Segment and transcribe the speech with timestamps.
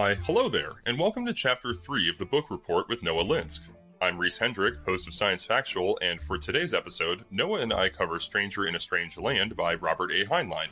[0.00, 3.60] Why, hello there, and welcome to Chapter 3 of the Book Report with Noah Linsk.
[4.00, 8.18] I'm Reese Hendrik, host of Science Factual, and for today's episode, Noah and I cover
[8.18, 10.24] Stranger in a Strange Land by Robert A.
[10.24, 10.68] Heinlein.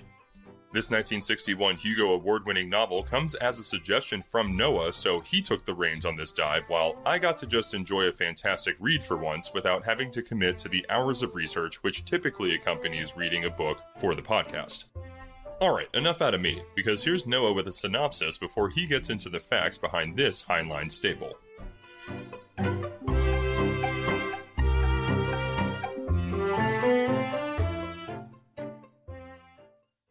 [0.73, 5.67] This 1961 Hugo Award winning novel comes as a suggestion from Noah, so he took
[5.67, 9.19] the reins on this dive, while I got to just enjoy a fantastic read for
[9.19, 13.51] once without having to commit to the hours of research which typically accompanies reading a
[13.51, 14.85] book for the podcast.
[15.61, 19.29] Alright, enough out of me, because here's Noah with a synopsis before he gets into
[19.29, 21.37] the facts behind this Heinlein staple.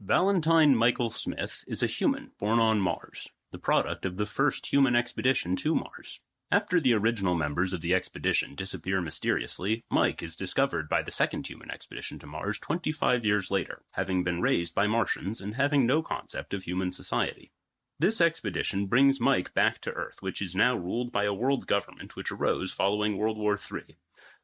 [0.01, 4.97] Valentine Michael Smith is a human born on Mars, the product of the first human
[4.97, 6.19] expedition to Mars.
[6.49, 11.45] After the original members of the expedition disappear mysteriously, Mike is discovered by the second
[11.45, 16.01] human expedition to Mars 25 years later, having been raised by Martians and having no
[16.01, 17.51] concept of human society.
[17.99, 22.15] This expedition brings Mike back to Earth, which is now ruled by a world government
[22.15, 23.97] which arose following World War III.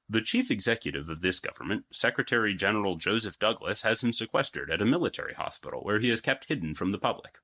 [0.09, 4.85] The chief executive of this government, Secretary General Joseph Douglas, has him sequestered at a
[4.85, 7.37] military hospital where he is kept hidden from the public.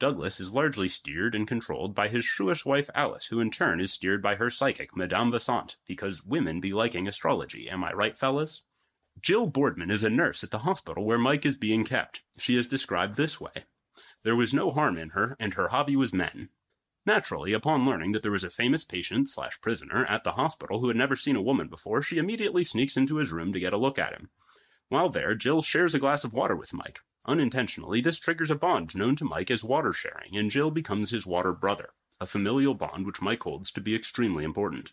[0.00, 3.92] Douglas is largely steered and controlled by his shrewish wife Alice, who in turn is
[3.92, 8.62] steered by her psychic, Madame Vesant, because women be liking astrology, am I right, fellas?
[9.20, 12.22] Jill Boardman is a nurse at the hospital where Mike is being kept.
[12.38, 13.64] She is described this way.
[14.24, 16.48] There was no harm in her, and her hobby was men.
[17.06, 20.88] Naturally, upon learning that there was a famous patient slash prisoner at the hospital who
[20.88, 23.78] had never seen a woman before, she immediately sneaks into his room to get a
[23.78, 24.30] look at him.
[24.88, 27.00] While there, Jill shares a glass of water with Mike.
[27.26, 31.26] Unintentionally, this triggers a bond known to Mike as water sharing, and Jill becomes his
[31.26, 34.92] water brother, a familial bond which Mike holds to be extremely important.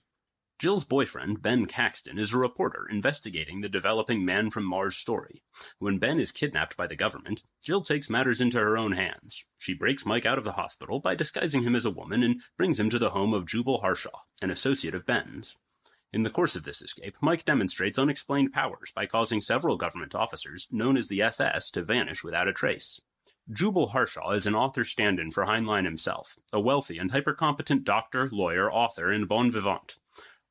[0.62, 5.42] Jill's boyfriend, Ben Caxton, is a reporter investigating the developing Man from Mars story.
[5.80, 9.44] When Ben is kidnapped by the government, Jill takes matters into her own hands.
[9.58, 12.80] She breaks Mike out of the hospital by disguising him as a woman and brings
[12.80, 15.58] him to the home of Jubal Harshaw, an associate of Ben's.
[16.14, 20.68] In the course of this escape, Mike demonstrates unexplained powers by causing several government officers,
[20.70, 23.00] known as the SS, to vanish without a trace.
[23.50, 28.30] Jubal Harshaw is an author stand in for Heinlein himself, a wealthy and hyper-competent doctor,
[28.30, 29.98] lawyer, author, and bon vivant.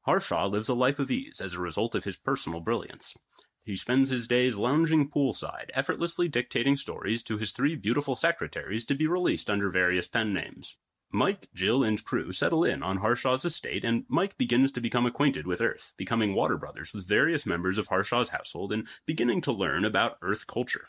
[0.03, 3.15] Harshaw lives a life of ease as a result of his personal brilliance.
[3.63, 8.95] He spends his days lounging poolside, effortlessly dictating stories to his three beautiful secretaries to
[8.95, 10.77] be released under various pen names.
[11.13, 15.45] Mike, Jill, and crew settle in on Harshaw's estate, and Mike begins to become acquainted
[15.45, 19.85] with Earth, becoming water brothers with various members of Harshaw's household and beginning to learn
[19.85, 20.87] about Earth culture.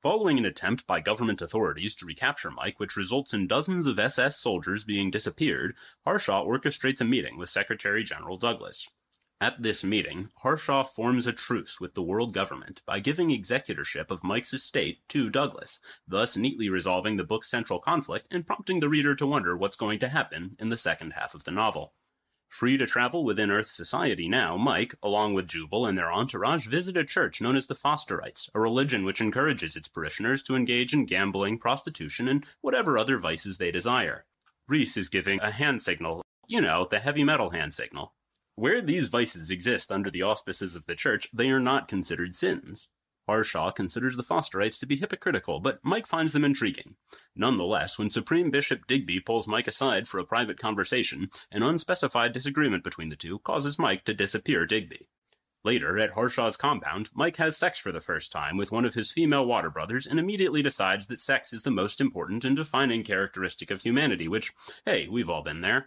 [0.00, 4.38] Following an attempt by government authorities to recapture Mike, which results in dozens of SS
[4.38, 5.74] soldiers being disappeared,
[6.04, 8.88] Harshaw orchestrates a meeting with Secretary General Douglas.
[9.40, 14.24] At this meeting, Harshaw forms a truce with the world government by giving executorship of
[14.24, 15.78] Mike's estate to Douglas,
[16.08, 20.00] thus neatly resolving the book's central conflict and prompting the reader to wonder what's going
[20.00, 21.94] to happen in the second half of the novel.
[22.48, 26.96] Free to travel within Earth society now, Mike, along with Jubal and their entourage, visit
[26.96, 31.04] a church known as the Fosterites, a religion which encourages its parishioners to engage in
[31.04, 34.24] gambling, prostitution, and whatever other vices they desire.
[34.66, 38.14] Reese is giving a hand signal, you know, the heavy metal hand signal.
[38.58, 42.88] Where these vices exist under the auspices of the church, they are not considered sins.
[43.28, 46.96] Harshaw considers the Fosterites to be hypocritical, but Mike finds them intriguing.
[47.36, 52.82] Nonetheless, when Supreme Bishop Digby pulls Mike aside for a private conversation, an unspecified disagreement
[52.82, 55.06] between the two causes Mike to disappear Digby.
[55.62, 59.12] Later, at Harshaw's compound, Mike has sex for the first time with one of his
[59.12, 63.70] female water brothers and immediately decides that sex is the most important and defining characteristic
[63.70, 64.52] of humanity, which,
[64.84, 65.86] hey, we've all been there.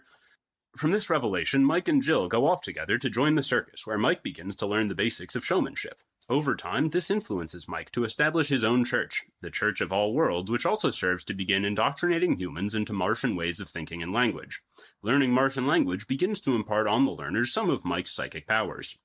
[0.76, 4.22] From this revelation, Mike and Jill go off together to join the circus, where Mike
[4.22, 6.02] begins to learn the basics of showmanship.
[6.30, 10.50] Over time, this influences Mike to establish his own church, the Church of All Worlds,
[10.50, 14.62] which also serves to begin indoctrinating humans into Martian ways of thinking and language.
[15.02, 18.96] Learning Martian language begins to impart on the learners some of Mike's psychic powers.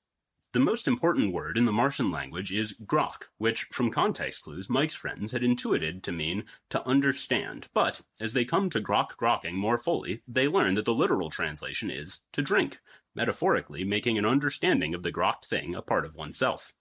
[0.52, 4.94] The most important word in the Martian language is grok, which, from context clues, Mike's
[4.94, 7.68] friends had intuited to mean to understand.
[7.74, 11.90] But, as they come to grok grokking more fully, they learn that the literal translation
[11.90, 12.80] is to drink,
[13.14, 16.72] metaphorically making an understanding of the grokked thing a part of oneself.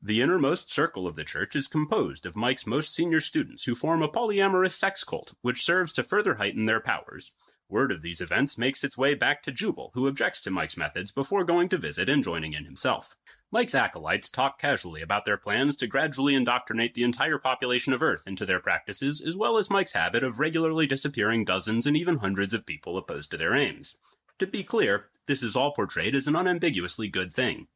[0.00, 4.02] The innermost circle of the church is composed of Mike's most senior students who form
[4.02, 7.30] a polyamorous sex cult, which serves to further heighten their powers.
[7.72, 11.10] Word of these events makes its way back to Jubal, who objects to Mike's methods
[11.10, 13.16] before going to visit and joining in himself.
[13.50, 18.24] Mike's acolytes talk casually about their plans to gradually indoctrinate the entire population of Earth
[18.26, 22.52] into their practices, as well as Mike's habit of regularly disappearing dozens and even hundreds
[22.52, 23.96] of people opposed to their aims.
[24.38, 27.68] To be clear, this is all portrayed as an unambiguously good thing.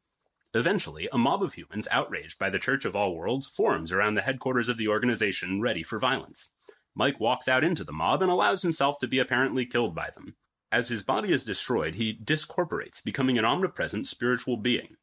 [0.53, 4.21] Eventually, a mob of humans outraged by the Church of All Worlds forms around the
[4.21, 6.49] headquarters of the organization, ready for violence.
[6.97, 10.35] Mike walks out into the mob and allows himself to be apparently killed by them.
[10.71, 14.95] As his body is destroyed, he discorporates, becoming an omnipresent spiritual being.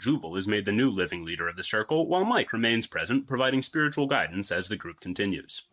[0.00, 3.60] Jubal is made the new living leader of the circle, while Mike remains present, providing
[3.60, 5.64] spiritual guidance as the group continues.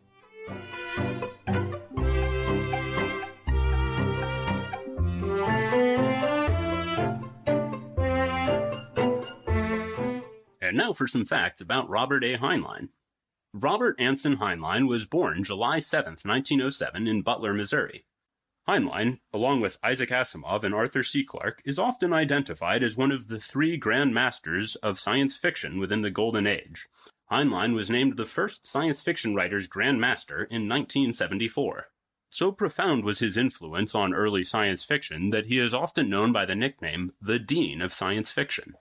[10.60, 12.36] And now for some facts about Robert A.
[12.36, 12.90] Heinlein.
[13.52, 18.04] Robert Anson Heinlein was born July 7, 1907, in Butler, Missouri.
[18.68, 21.24] Heinlein, along with Isaac Asimov and Arthur C.
[21.24, 26.02] Clarke, is often identified as one of the three grand masters of science fiction within
[26.02, 26.86] the Golden Age.
[27.28, 31.88] Heinlein was named the first science fiction writer's Grand Master in 1974.
[32.28, 36.44] So profound was his influence on early science fiction that he is often known by
[36.44, 38.76] the nickname the Dean of Science Fiction.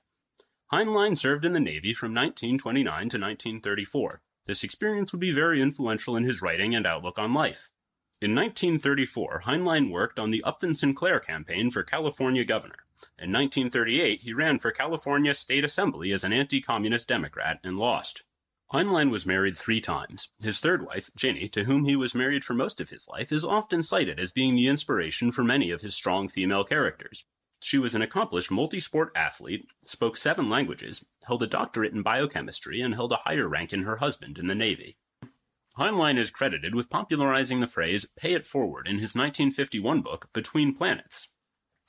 [0.71, 4.21] Heinlein served in the Navy from 1929 to 1934.
[4.49, 7.69] This experience would be very influential in his writing and outlook on life.
[8.19, 12.87] In 1934, Heinlein worked on the Upton Sinclair campaign for California governor.
[13.19, 18.23] In 1938, he ran for California State Assembly as an anti-communist Democrat and lost.
[18.73, 20.29] Heinlein was married three times.
[20.41, 23.45] His third wife, Ginny, to whom he was married for most of his life, is
[23.45, 27.23] often cited as being the inspiration for many of his strong female characters.
[27.59, 32.95] She was an accomplished multi-sport athlete, spoke seven languages, held a doctorate in biochemistry, and
[32.95, 34.97] held a higher rank than her husband in the Navy.
[35.77, 40.73] Heinlein is credited with popularizing the phrase pay it forward in his 1951 book Between
[40.73, 41.29] Planets.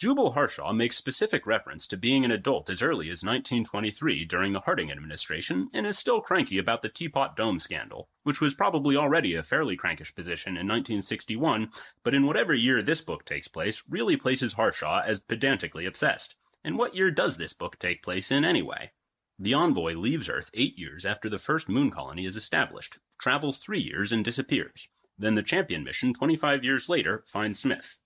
[0.01, 4.61] Jubal Harshaw makes specific reference to being an adult as early as 1923 during the
[4.61, 9.35] Harding administration and is still cranky about the Teapot Dome scandal, which was probably already
[9.35, 11.69] a fairly crankish position in 1961,
[12.03, 16.35] but in whatever year this book takes place, really places Harshaw as pedantically obsessed.
[16.65, 18.93] And what year does this book take place in anyway?
[19.39, 23.81] The envoy leaves Earth eight years after the first moon colony is established, travels three
[23.81, 24.89] years, and disappears.
[25.19, 27.99] Then the Champion mission, 25 years later, finds Smith.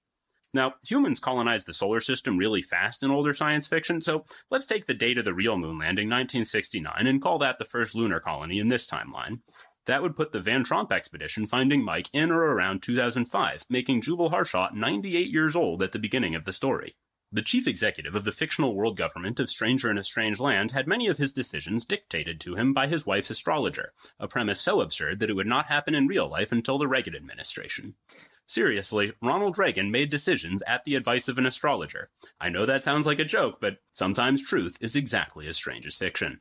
[0.54, 4.86] Now, humans colonized the solar system really fast in older science fiction, so let's take
[4.86, 8.60] the date of the real moon landing, 1969, and call that the first lunar colony
[8.60, 9.40] in this timeline.
[9.86, 14.30] That would put the Van Tromp expedition finding Mike in or around 2005, making Jubal
[14.30, 16.94] Harshaw 98 years old at the beginning of the story.
[17.32, 20.86] The chief executive of the fictional world government of Stranger in a Strange Land had
[20.86, 25.18] many of his decisions dictated to him by his wife's astrologer, a premise so absurd
[25.18, 27.96] that it would not happen in real life until the Reagan administration.
[28.46, 32.10] Seriously, Ronald Reagan made decisions at the advice of an astrologer.
[32.40, 35.96] I know that sounds like a joke, but sometimes truth is exactly as strange as
[35.96, 36.40] fiction.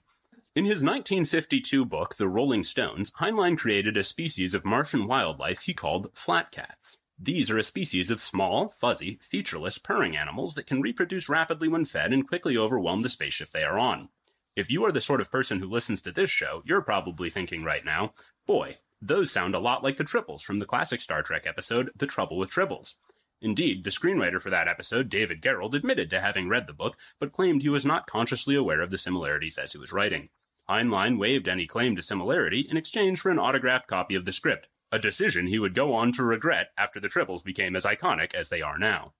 [0.55, 5.73] In his 1952 book, The Rolling Stones, Heinlein created a species of Martian wildlife he
[5.73, 6.97] called flat cats.
[7.17, 11.85] These are a species of small, fuzzy, featureless, purring animals that can reproduce rapidly when
[11.85, 14.09] fed and quickly overwhelm the spaceship they are on.
[14.55, 17.63] If you are the sort of person who listens to this show, you're probably thinking
[17.63, 18.13] right now,
[18.45, 18.77] boy,
[19.07, 22.37] those sound a lot like the tribbles from the classic Star Trek episode, The Trouble
[22.37, 22.93] with Tribbles.
[23.41, 27.33] Indeed, the screenwriter for that episode, David Gerrold, admitted to having read the book, but
[27.33, 30.29] claimed he was not consciously aware of the similarities as he was writing.
[30.69, 34.69] Heinlein waived any claim to similarity in exchange for an autographed copy of the script,
[34.93, 38.47] a decision he would go on to regret after the Tribbles became as iconic as
[38.47, 39.13] they are now.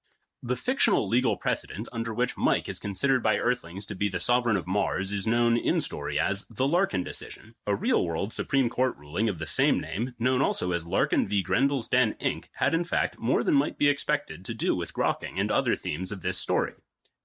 [0.46, 4.58] The fictional legal precedent under which Mike is considered by Earthlings to be the sovereign
[4.58, 8.94] of Mars is known in story as the Larkin decision, a real world Supreme Court
[8.98, 11.42] ruling of the same name, known also as Larkin v.
[11.42, 15.40] Grendel's Den Inc., had in fact more than might be expected to do with grokking
[15.40, 16.74] and other themes of this story.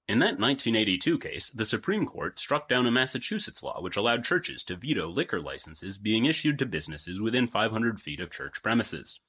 [0.07, 4.63] In that 1982 case, the Supreme Court struck down a Massachusetts law which allowed churches
[4.63, 9.19] to veto liquor licenses being issued to businesses within 500 feet of church premises.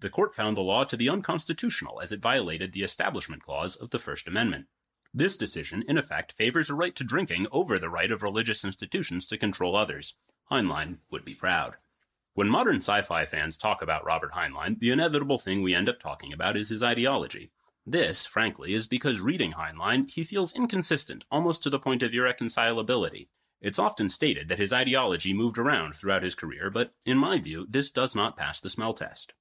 [0.00, 3.90] The court found the law to be unconstitutional as it violated the Establishment Clause of
[3.90, 4.66] the First Amendment.
[5.12, 9.26] This decision, in effect, favors a right to drinking over the right of religious institutions
[9.26, 10.14] to control others.
[10.50, 11.76] Heinlein would be proud.
[12.34, 15.98] When modern sci fi fans talk about Robert Heinlein, the inevitable thing we end up
[15.98, 17.50] talking about is his ideology.
[17.84, 23.28] This, frankly, is because reading Heinlein, he feels inconsistent, almost to the point of irreconcilability.
[23.60, 27.66] It's often stated that his ideology moved around throughout his career, but in my view,
[27.68, 29.32] this does not pass the smell test.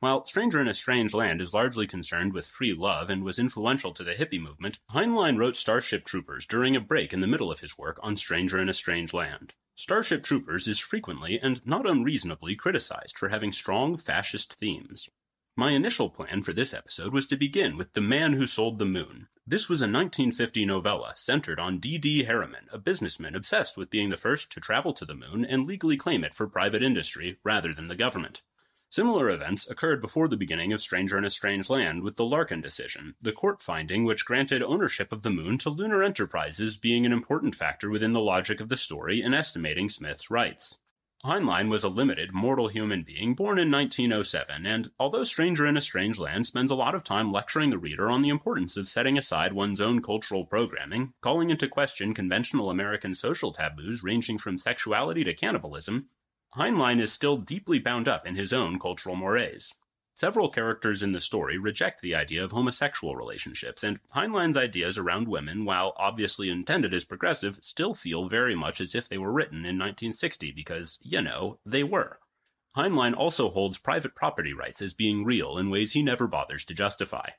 [0.00, 3.92] While Stranger in a Strange Land is largely concerned with free love and was influential
[3.92, 7.60] to the hippie movement, Heinlein wrote Starship Troopers during a break in the middle of
[7.60, 9.52] his work on Stranger in a Strange Land.
[9.74, 15.10] Starship Troopers is frequently and not unreasonably criticized for having strong fascist themes.
[15.54, 18.86] My initial plan for this episode was to begin with The Man Who Sold the
[18.86, 19.28] Moon.
[19.46, 22.24] This was a 1950 novella centered on D.D.
[22.24, 25.98] Harriman, a businessman obsessed with being the first to travel to the moon and legally
[25.98, 28.40] claim it for private industry rather than the government.
[28.92, 32.60] Similar events occurred before the beginning of Stranger in a Strange Land with the Larkin
[32.60, 37.12] decision, the court finding which granted ownership of the moon to Lunar Enterprises being an
[37.12, 40.80] important factor within the logic of the story in estimating Smith's rights.
[41.24, 45.80] Heinlein was a limited, mortal human being born in 1907, and although Stranger in a
[45.80, 49.16] Strange Land spends a lot of time lecturing the reader on the importance of setting
[49.16, 55.22] aside one's own cultural programming, calling into question conventional American social taboos ranging from sexuality
[55.22, 56.08] to cannibalism,
[56.56, 59.72] Heinlein is still deeply bound up in his own cultural mores.
[60.14, 65.28] Several characters in the story reject the idea of homosexual relationships, and Heinlein's ideas around
[65.28, 69.58] women, while obviously intended as progressive, still feel very much as if they were written
[69.58, 72.18] in 1960 because, you know, they were.
[72.76, 76.74] Heinlein also holds private property rights as being real in ways he never bothers to
[76.74, 77.30] justify.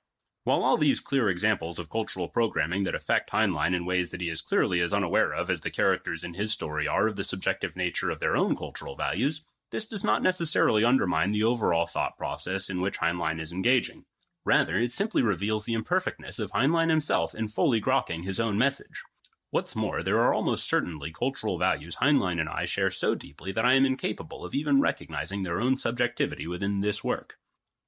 [0.43, 4.29] While all these clear examples of cultural programming that affect Heinlein in ways that he
[4.29, 7.75] is clearly as unaware of as the characters in his story are of the subjective
[7.75, 12.71] nature of their own cultural values, this does not necessarily undermine the overall thought process
[12.71, 14.05] in which Heinlein is engaging.
[14.43, 19.03] Rather, it simply reveals the imperfectness of Heinlein himself in fully grokking his own message.
[19.51, 23.65] What's more, there are almost certainly cultural values Heinlein and I share so deeply that
[23.65, 27.35] I am incapable of even recognizing their own subjectivity within this work.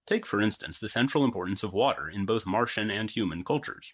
[0.05, 3.93] Take, for instance, the central importance of water in both Martian and human cultures.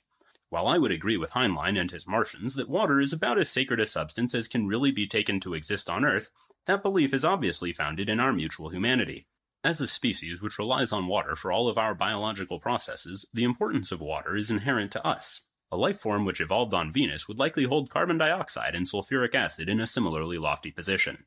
[0.49, 3.79] While I would agree with Heinlein and his Martians that water is about as sacred
[3.79, 6.31] a substance as can really be taken to exist on Earth,
[6.65, 9.27] that belief is obviously founded in our mutual humanity.
[9.63, 13.91] As a species which relies on water for all of our biological processes, the importance
[13.91, 15.41] of water is inherent to us.
[15.71, 19.69] A life form which evolved on Venus would likely hold carbon dioxide and sulfuric acid
[19.69, 21.25] in a similarly lofty position.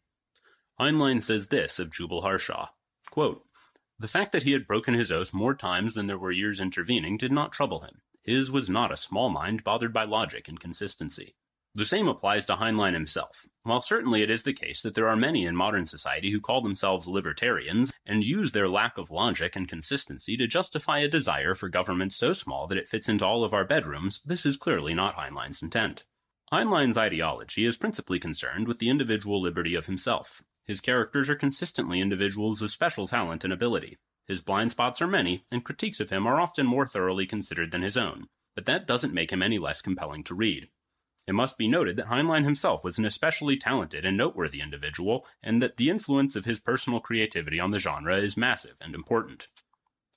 [0.80, 2.68] Heinlein says this of Jubal Harshaw
[3.10, 3.44] quote,
[4.02, 7.16] The fact that he had broken his oath more times than there were years intervening
[7.16, 8.00] did not trouble him.
[8.24, 11.36] His was not a small mind bothered by logic and consistency.
[11.76, 13.46] The same applies to Heinlein himself.
[13.62, 16.62] While certainly it is the case that there are many in modern society who call
[16.62, 21.68] themselves libertarians and use their lack of logic and consistency to justify a desire for
[21.68, 25.14] government so small that it fits into all of our bedrooms, this is clearly not
[25.14, 26.06] Heinlein's intent.
[26.52, 30.42] Heinlein's ideology is principally concerned with the individual liberty of himself.
[30.64, 33.98] His characters are consistently individuals of special talent and ability.
[34.26, 37.82] His blind spots are many, and critiques of him are often more thoroughly considered than
[37.82, 40.68] his own, but that doesn't make him any less compelling to read.
[41.26, 45.62] It must be noted that Heinlein himself was an especially talented and noteworthy individual, and
[45.62, 49.48] that the influence of his personal creativity on the genre is massive and important.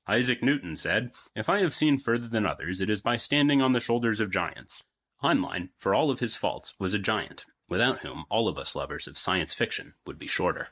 [0.08, 3.74] Isaac Newton said, If I have seen further than others, it is by standing on
[3.74, 4.84] the shoulders of giants.
[5.24, 9.08] Heinlein, for all of his faults, was a giant, without whom all of us lovers
[9.08, 10.70] of science fiction would be shorter.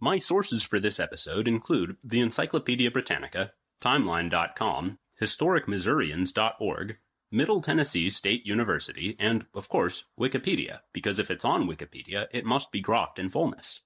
[0.00, 6.96] My sources for this episode include the Encyclopedia Britannica, Timeline.com, HistoricMissourians.org,
[7.30, 12.72] Middle Tennessee State University, and, of course, Wikipedia, because if it's on Wikipedia, it must
[12.72, 13.80] be grokked in fullness.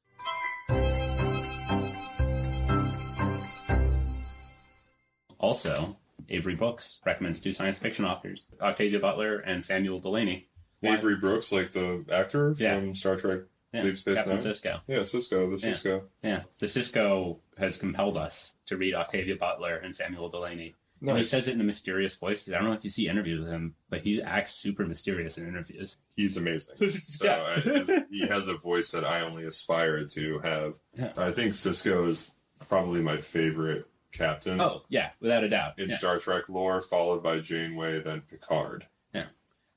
[5.38, 5.96] Also,
[6.28, 10.48] Avery Brooks recommends two science fiction authors, Octavia Butler and Samuel Delany.
[10.82, 12.92] Avery Brooks, like the actor from Yeah.
[12.94, 13.40] Star Trek
[13.72, 14.44] Yeah, Deep Space Captain Nine?
[14.44, 14.80] Sisko.
[14.86, 16.02] Yeah, Sisko, the Sisko.
[16.22, 20.74] Yeah, the Sisko has compelled us to read Octavia Butler and Samuel Delany.
[21.02, 23.06] And he says it in a mysterious voice because I don't know if you see
[23.06, 25.98] interviews with him, but he acts super mysterious in interviews.
[26.16, 26.74] He's amazing.
[26.88, 27.82] So uh, Yeah.
[27.98, 30.74] I, he has a voice that I only aspire to have.
[30.96, 31.12] Yeah.
[31.16, 32.30] I think Sisko is
[32.70, 35.78] probably my favorite captain Oh, yeah, without a doubt.
[35.78, 35.98] in Yeah.
[35.98, 38.86] Star Trek lore, followed by Janeway, then Picard.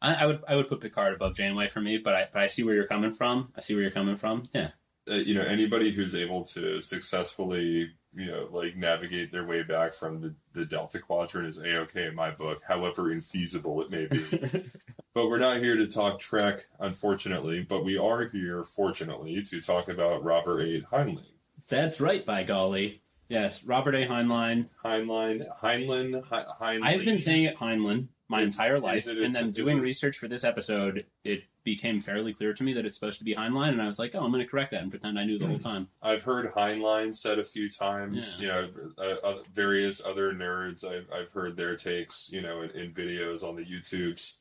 [0.01, 2.47] I, I would I would put Picard above Janeway for me, but I but I
[2.47, 3.51] see where you're coming from.
[3.55, 4.43] I see where you're coming from.
[4.53, 4.69] Yeah.
[5.09, 9.93] Uh, you know, anybody who's able to successfully, you know, like navigate their way back
[9.93, 14.05] from the, the Delta Quadrant is a okay in my book, however infeasible it may
[14.05, 14.63] be.
[15.11, 19.89] But we're not here to talk Trek, unfortunately, but we are here, fortunately, to talk
[19.89, 20.81] about Robert A.
[20.81, 21.25] Heinlein.
[21.67, 23.01] That's right, by golly.
[23.27, 24.05] Yes, Robert A.
[24.05, 24.69] Heinlein.
[24.85, 26.83] Heinlein, Heinlein, Heinlein.
[26.83, 30.17] I've been saying it Heinlein my Is- entire life, it and then doing it- research
[30.17, 33.69] for this episode, it became fairly clear to me that it's supposed to be Heinlein,
[33.69, 35.48] and I was like, oh, I'm going to correct that and pretend I knew the
[35.48, 35.89] whole time.
[36.01, 38.38] I've heard Heinlein said a few times.
[38.39, 38.41] Yeah.
[38.41, 40.86] You know, uh, uh, various other nerds.
[40.86, 42.29] I've, I've heard their takes.
[42.31, 44.38] You know, in, in videos on the YouTubes.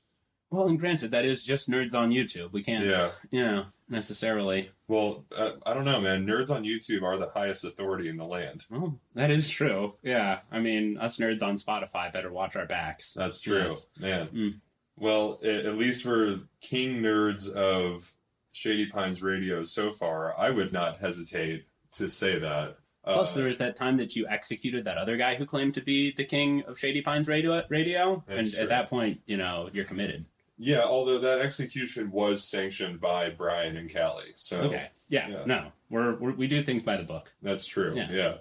[0.50, 2.52] Well, and granted, that is just nerds on YouTube.
[2.52, 3.11] We can't, Yeah.
[3.31, 4.71] you know, necessarily.
[4.87, 6.26] Well, uh, I don't know, man.
[6.26, 8.64] Nerds on YouTube are the highest authority in the land.
[8.71, 9.97] Well, that is true.
[10.02, 13.12] Yeah, I mean, us nerds on Spotify better watch our backs.
[13.12, 13.87] That's true, Yes.
[13.99, 14.26] man.
[14.28, 14.61] Mm.
[14.97, 18.14] Well, at least for king nerds of
[18.52, 22.78] Shady Pines Radio so far, I would not hesitate to say that.
[23.05, 25.81] Plus, Uh, there was that time that you executed that other guy who claimed to
[25.81, 28.61] be the king of Shady Pines Radio, radio and true.
[28.62, 30.25] at that point, you know, you're committed.
[30.58, 34.88] Yeah, although that execution was sanctioned by Brian and Callie, so Okay.
[35.08, 35.28] Yeah.
[35.28, 35.42] Yeah.
[35.46, 37.32] No, we're, we're we do things by the book.
[37.42, 37.92] that's true.
[37.94, 38.10] Yeah.
[38.10, 38.34] Yeah.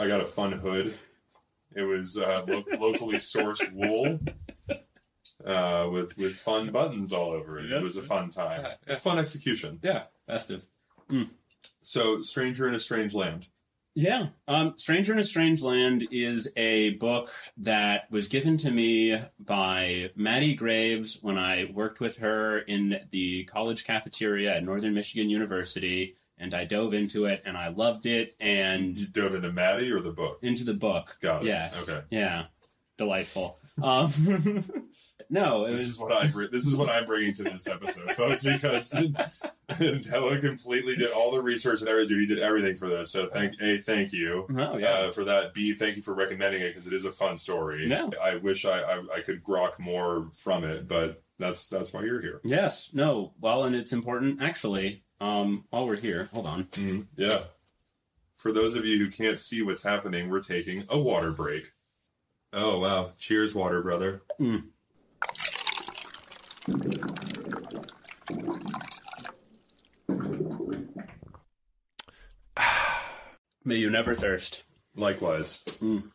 [0.00, 0.96] I got a fun hood.
[1.74, 4.18] It was uh, lo- locally sourced wool.
[5.44, 7.70] Uh, with with fun buttons all over it.
[7.70, 7.78] Yeah.
[7.78, 8.94] It was a fun time, Yeah, yeah.
[8.94, 9.78] a fun execution.
[9.82, 10.02] Yeah.
[10.26, 10.66] Festive.
[11.80, 13.46] So, Stranger in a Strange Land.
[14.00, 14.28] Yeah.
[14.46, 20.10] Um, Stranger in a Strange Land is a book that was given to me by
[20.14, 26.14] Maddie Graves when I worked with her in the college cafeteria at Northern Michigan University.
[26.38, 30.00] And I dove into it and I loved it and You dove into Maddie or
[30.00, 30.38] the book?
[30.42, 31.16] into the book.
[31.20, 31.48] Got it.
[31.48, 31.82] Yes.
[31.82, 32.00] Okay.
[32.10, 32.44] Yeah.
[32.98, 33.58] Delightful.
[33.82, 34.12] Um,
[35.30, 38.42] no, it This is what I this is what I'm bringing to this episode, folks,
[38.42, 38.94] because
[39.80, 42.18] Noah completely did all the research and everything.
[42.20, 43.10] He did everything for this.
[43.10, 44.86] So thank a thank you Oh yeah.
[44.90, 45.54] uh, for that.
[45.54, 47.86] B thank you for recommending it because it is a fun story.
[47.88, 48.08] Yeah.
[48.22, 52.20] I wish I, I I could grok more from it, but that's that's why you're
[52.22, 52.40] here.
[52.44, 52.90] yes.
[52.92, 53.34] No.
[53.40, 55.04] Well, and it's important actually.
[55.20, 56.64] Um, while we're here, hold on.
[56.64, 57.06] Mhm.
[57.16, 57.40] Yeah.
[58.36, 61.72] For those of you who can't see what's happening, we're taking a water break.
[62.52, 63.12] Oh wow!
[63.18, 64.22] Cheers, water brother.
[73.64, 74.64] May you never thirst.
[74.96, 75.62] Likewise.
[75.82, 76.10] Mm.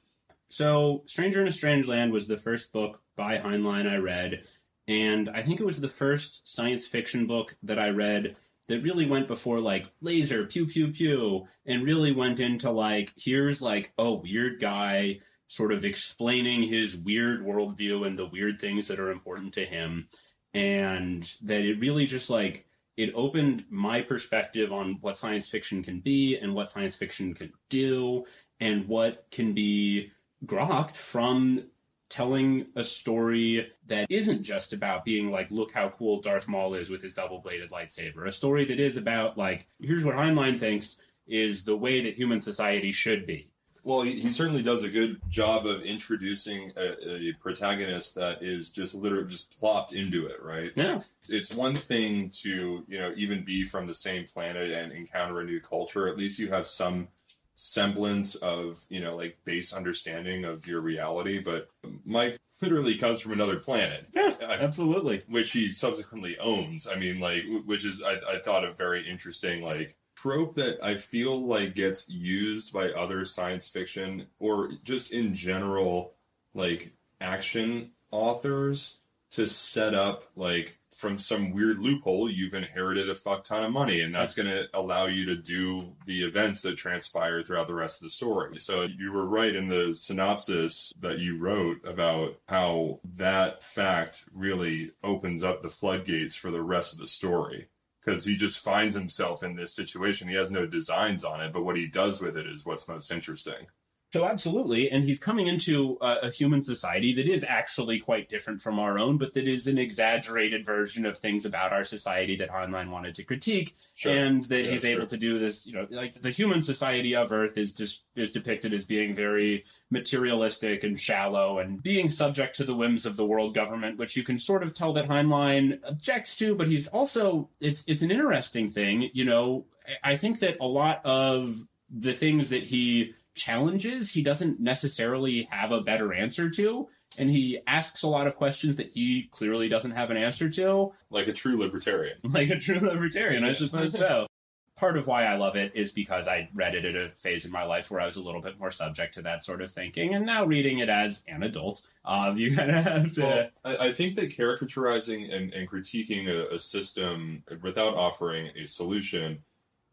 [0.50, 4.44] So, Stranger in a Strange Land was the first book by Heinlein I read,
[4.88, 8.36] and I think it was the first science fiction book that I read
[8.68, 13.62] that really went before like laser, pew pew pew, and really went into like here's
[13.62, 19.00] like a weird guy sort of explaining his weird worldview and the weird things that
[19.00, 20.08] are important to him,
[20.54, 26.00] and that it really just like it opened my perspective on what science fiction can
[26.00, 28.24] be and what science fiction can do
[28.60, 30.12] and what can be
[30.46, 31.64] grokked from
[32.10, 36.88] telling a story that isn't just about being like, look how cool Darth Maul is
[36.88, 38.28] with his double bladed lightsaber.
[38.28, 42.40] A story that is about, like, here's what Heinlein thinks is the way that human
[42.40, 43.53] society should be.
[43.84, 48.72] Well, he, he certainly does a good job of introducing a, a protagonist that is
[48.72, 50.72] just literally just plopped into it, right?
[50.76, 51.02] Yeah.
[51.20, 55.42] It's, it's one thing to, you know, even be from the same planet and encounter
[55.42, 56.08] a new culture.
[56.08, 57.10] At least you have some
[57.56, 61.40] semblance of, you know, like base understanding of your reality.
[61.40, 61.70] But
[62.06, 64.08] Mike literally comes from another planet.
[64.14, 65.24] Yeah, absolutely.
[65.28, 66.88] which he subsequently owns.
[66.88, 70.96] I mean, like, which is I, I thought a very interesting like trope that I
[70.96, 76.14] feel like gets used by other science fiction or just in general
[76.54, 79.00] like action authors
[79.32, 84.00] to set up like from some weird loophole you've inherited a fuck ton of money
[84.00, 88.02] and that's going to allow you to do the events that transpire throughout the rest
[88.02, 88.60] of the story.
[88.62, 94.92] So you were right in the synopsis that you wrote about how that fact really
[95.04, 97.68] opens up the floodgates for the rest of the story
[98.04, 100.28] because he just finds himself in this situation.
[100.28, 103.12] He has no designs on it but what he does with it is what's most
[103.12, 103.68] interesting
[104.14, 108.62] So absolutely, and he's coming into a, a human society that is actually quite different
[108.62, 112.52] from our own, but that is an exaggerated version of things about our society that
[112.52, 114.92] Heinlein wanted to critique, and that Yeah, he's sure.
[114.92, 115.66] able to do this.
[115.66, 119.66] You know, like the human society of Earth is just is depicted as being very
[119.90, 124.22] materialistic and shallow, and being subject to the whims of the world government, which you
[124.22, 126.54] can sort of tell that Heinlein objects to.
[126.54, 129.10] But he's also it's it's an interesting thing.
[129.12, 129.66] You know,
[130.04, 135.72] I think that a lot of the things that he challenges he doesn't necessarily have
[135.72, 139.92] a better answer to and he asks a lot of questions that he clearly doesn't
[139.92, 140.94] have an answer to.
[141.10, 142.18] Like a true libertarian.
[142.24, 144.28] Like a true libertarian i suppose so.
[144.76, 147.52] Part of why i love it is because i read it at a phase in
[147.52, 150.16] my life where i was a little bit more subject to that sort of thinking
[150.16, 153.88] and now reading it as an adult um, you kind of have to Well, I,
[153.88, 159.44] I think that caricaturizing and, and critiquing a, a system without offering a solution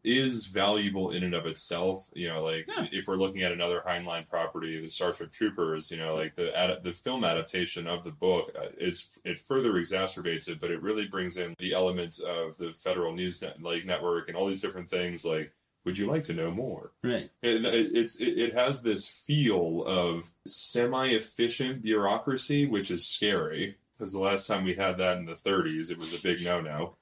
[0.03, 2.09] is valuable in and of itself.
[2.13, 2.87] You know, like Yeah.
[2.91, 6.83] if we're looking at another Heinlein property, the Starship Troopers, you know, like the ad,
[6.83, 11.07] the film adaptation of the book uh, is it further exacerbates it, but it really
[11.07, 14.89] brings in the elements of the Federal News net, like network and all these different
[14.89, 15.23] things.
[15.23, 15.53] Like,
[15.85, 16.91] would you like to know more?
[17.03, 23.77] right it, it- it's it, it has this feel of semi-efficient bureaucracy, which is scary
[23.97, 26.95] because the last time we had that in the 30s, it was a big no-no.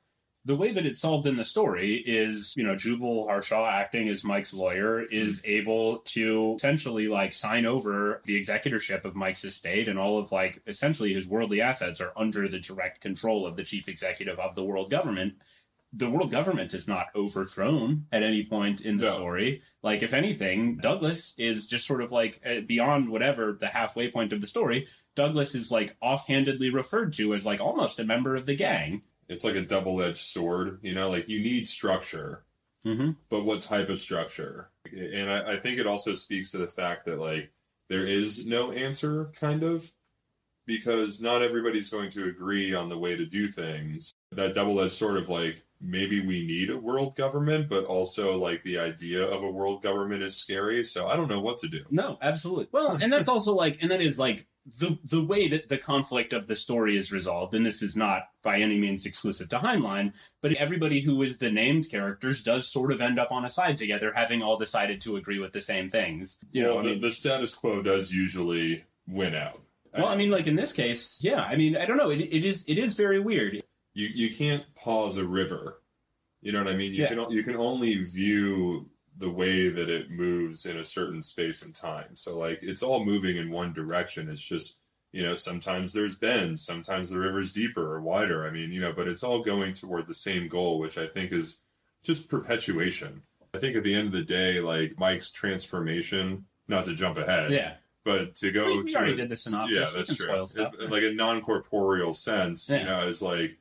[0.46, 4.24] The way that it's solved in the story is, you know, Jubal Harshaw acting as
[4.24, 10.00] Mike's lawyer is able to essentially like sign over the executorship of Mike's estate and
[10.00, 13.88] all of like essentially his worldly assets are under the direct control of the chief
[13.90, 15.34] executive of the world government.
[15.92, 19.16] The world government is not overthrown at any point in the No.
[19.16, 19.62] story.
[19.82, 24.32] Like, if anything, Douglas is just sort of like uh, beyond whatever the halfway point
[24.32, 24.88] of the story.
[25.16, 29.02] Douglas is like offhandedly referred to as like almost a member of the gang.
[29.30, 32.44] It's like a double-edged sword, you know, like you need structure,
[32.86, 33.12] Mm-hmm.
[33.30, 34.70] but what type of structure?
[34.92, 37.52] And I, I think it also speaks to the fact that like
[37.90, 39.92] there is no answer, kind of,
[40.66, 44.14] because not everybody's going to agree on the way to do things.
[44.32, 48.78] That double-edged sword of like maybe we need a world government, but also like the
[48.80, 50.84] idea of a world government is scary.
[50.84, 51.84] So I don't know what to do.
[51.90, 52.68] No, absolutely.
[52.72, 56.32] Well, and that's also like, and that is like the the way that the conflict
[56.34, 57.54] of the story is resolved.
[57.56, 61.52] And this is not by any means exclusive to Heinlein, but everybody who is the
[61.52, 65.16] named characters does sort of end up on a side together, having all decided to
[65.18, 66.38] agree with the same things.
[66.52, 69.60] You know, well, I the, mean, the status quo does usually win out.
[69.98, 71.42] well, I mean, like in this case, yeah.
[71.42, 72.12] I mean, I don't know.
[72.12, 73.62] It, it is it is very weird.
[73.94, 75.82] you you can't pause a river.
[76.42, 76.94] You know what I mean?
[76.94, 77.10] You Yeah.
[77.16, 78.90] can you can only view
[79.20, 82.16] the way that it moves in a certain space and time.
[82.16, 84.30] So like it's all moving in one direction.
[84.30, 84.78] It's just
[85.12, 88.48] you know sometimes there's bends, sometimes the river's deeper or wider.
[88.48, 91.32] I mean you know, but it's all going toward the same goal, which I think
[91.32, 91.60] is
[92.04, 93.22] just perpetuation.
[93.54, 96.46] I think at the end of the day, like Mike's transformation.
[96.68, 97.74] Not to jump ahead, Yeah,
[98.06, 99.76] but to go we, we to already a- did the synopsis.
[99.76, 100.46] yeah, that's true.
[100.56, 102.78] It- like a non-corporeal sense, Yeah.
[102.80, 103.58] you know, is like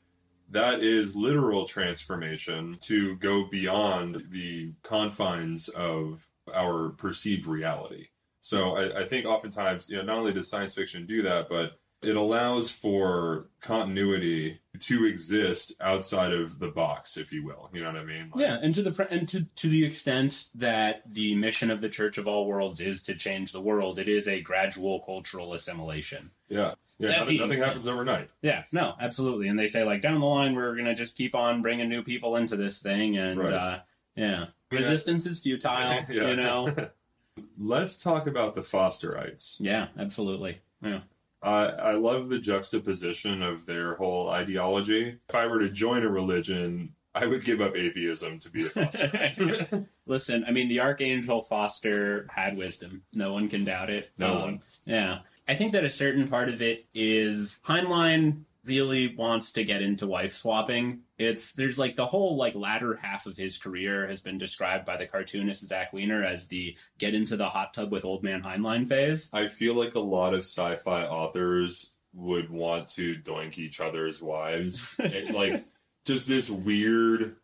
[0.50, 8.08] that is literal transformation to go beyond the confines of our perceived reality.
[8.40, 11.78] So I, I think oftentimes, you know, not only does science fiction do that, but
[12.00, 17.68] it allows for continuity to exist outside of the box, if you will.
[17.72, 18.30] You know what I mean?
[18.32, 21.88] Like, Yeah, and to the and to to the extent that the mission of the
[21.88, 26.30] Church of All Worlds is to change the world, it is a gradual cultural assimilation.
[26.48, 26.74] Yeah.
[26.98, 27.08] Yeah.
[27.10, 28.28] That Nothing, being- nothing happens overnight.
[28.42, 29.48] Yeah, no, absolutely.
[29.48, 32.36] And they say like down the line we're gonna just keep on bringing new people
[32.36, 33.52] into this thing, and Right.
[33.52, 33.78] uh,
[34.16, 34.46] yeah, Yeah.
[34.78, 36.04] resistance is futile.
[36.10, 36.30] Yeah.
[36.30, 36.74] You know.
[37.58, 39.56] Let's talk about the Fosterites.
[39.60, 40.58] Yeah, absolutely.
[40.82, 41.00] Yeah.
[41.40, 45.18] I I love the juxtaposition of their whole ideology.
[45.28, 48.68] If I were to join a religion, I would give up atheism to be a
[48.70, 49.86] foster.
[50.06, 53.02] Listen, I mean, the Archangel Foster had wisdom.
[53.14, 54.10] No one can doubt it.
[54.18, 54.62] No Um, one.
[54.84, 55.20] Yeah.
[55.48, 60.06] I think that a certain part of it is Heinlein really wants to get into
[60.06, 61.00] wife swapping.
[61.16, 64.98] It's there's like the whole like latter half of his career has been described by
[64.98, 68.86] the cartoonist Zach Weiner as the get into the hot tub with old man Heinlein
[68.86, 69.30] phase.
[69.32, 74.94] I feel like a lot of sci-fi authors would want to doink each other's wives.
[74.98, 75.64] It- like
[76.04, 77.36] just this weird,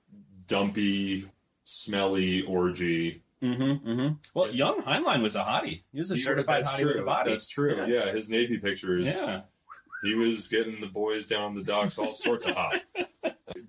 [0.46, 1.28] dumpy,
[1.64, 3.22] smelly orgy.
[3.44, 3.88] Mm-hmm.
[3.88, 4.14] Mm-hmm.
[4.34, 5.82] Well, young Heinlein was a hottie.
[5.92, 6.92] He was a certified That's hottie true.
[6.94, 7.30] with a body.
[7.30, 7.76] That's true.
[7.86, 8.04] Yeah.
[8.06, 8.12] Yeah.
[8.12, 9.06] his Navy pictures.
[9.06, 9.42] Yeah.
[10.02, 12.82] He was getting the boys down the docks all sorts of hot.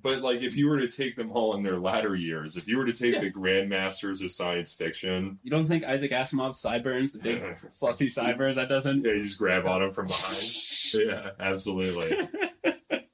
[0.02, 2.78] But like if you were to take them all in their latter years, if you
[2.78, 3.22] were to take Yeah.
[3.22, 8.56] the grandmasters of science fiction, You don't think Isaac Asimov's sideburns, the big fluffy sideburns,
[8.58, 9.04] that doesn't?
[9.04, 10.94] yeah, you just grab on them from behind.
[10.94, 12.18] yeah, absolutely.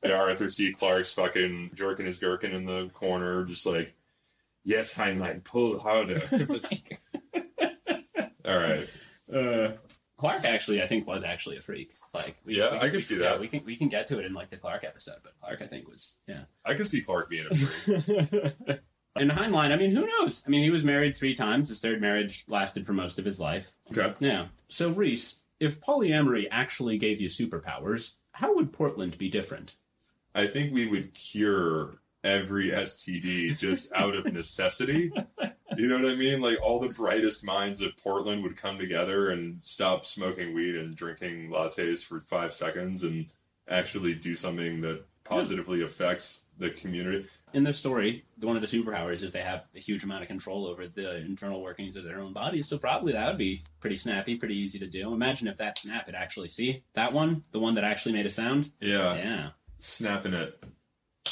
[0.04, 0.74] yeah, Arthur C.
[0.74, 3.94] Clarke's fucking jerking his gherkin in the corner, just like,
[4.64, 6.22] yes, Heinlein, pull harder.
[8.46, 8.88] all right.
[9.34, 9.72] Uh,
[10.18, 11.94] Clarke actually, I think, was actually a freak.
[12.14, 13.40] Like, Yeah, I could we- see yeah, that.
[13.40, 15.68] we can we can get to it in like the Clarke episode, but Clarke, I
[15.68, 16.42] think, was yeah.
[16.66, 18.80] I could see Clarke being a freak.
[19.18, 20.42] And Heinlein, I mean, who knows?
[20.48, 21.68] I mean, he was married three times.
[21.68, 23.74] His third marriage lasted for most of his life.
[23.92, 24.14] Okay.
[24.22, 24.46] Yeah.
[24.70, 29.76] So, Reese, if polyamory actually gave you superpowers, how would Portland be different?
[30.34, 35.12] I think we would cure every STD just out of necessity.
[35.78, 36.42] You know what I mean?
[36.42, 40.96] Like all the brightest minds of Portland would come together and stop smoking weed and
[40.96, 43.28] drinking lattes for five seconds and
[43.68, 47.26] actually do something that positively affects the community.
[47.54, 50.66] In this story, one of the superpowers is they have a huge amount of control
[50.66, 52.68] over the internal workings of their own bodies.
[52.68, 55.14] So probably that would be pretty snappy, pretty easy to do.
[55.14, 58.32] Imagine if that snap had actually see that one, the one that actually made a
[58.32, 58.72] sound.
[58.80, 59.16] Yeah.
[59.16, 59.50] Yeah.
[59.80, 60.64] Snapping it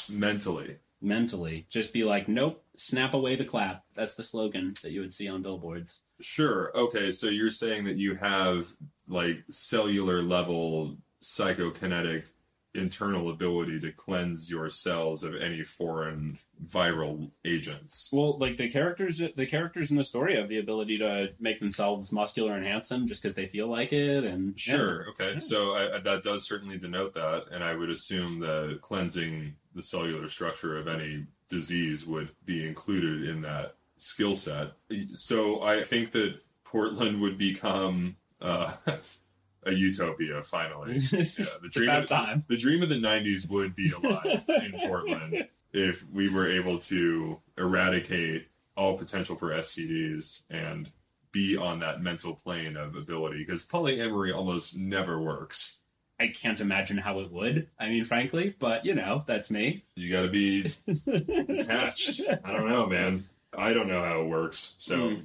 [0.10, 0.78] mentally.
[1.02, 3.84] Mentally, just be like, nope, snap away the clap.
[3.94, 6.02] That's the slogan that you would see on billboards.
[6.20, 6.76] Sure.
[6.76, 7.12] Okay.
[7.12, 8.68] So you're saying that you have
[9.08, 12.26] like cellular level psychokinetic
[12.76, 18.10] internal ability to cleanse your cells of any foreign viral agents.
[18.14, 22.12] Well, like the characters, the characters in the story have the ability to make themselves
[22.12, 25.08] muscular and handsome just because they feel like it, and Sure.
[25.10, 25.34] Okay.
[25.34, 25.40] Yeah.
[25.40, 29.82] So I, I- that does certainly denote that, and I would assume that cleansing the
[29.82, 34.74] cellular structure of any disease would be included in that skill set.
[35.16, 38.74] So I think that Portland would become uh,
[39.70, 40.98] a utopia finally.
[41.12, 41.24] Yeah.
[41.62, 42.44] The dream of, time.
[42.48, 47.40] the dream of the '90s would be alive in Portland if we were able to
[47.58, 50.90] eradicate all potential for STDs and
[51.32, 53.40] be on that mental plane of ability.
[53.40, 55.78] Because polyamory almost never works.
[56.20, 57.70] I can't imagine how it would.
[57.80, 59.84] I mean, frankly, but you know, that's me.
[59.96, 62.22] You got to be detached.
[62.44, 63.24] I don't know, man.
[63.58, 64.76] I don't know how it works.
[64.80, 65.24] So Mm.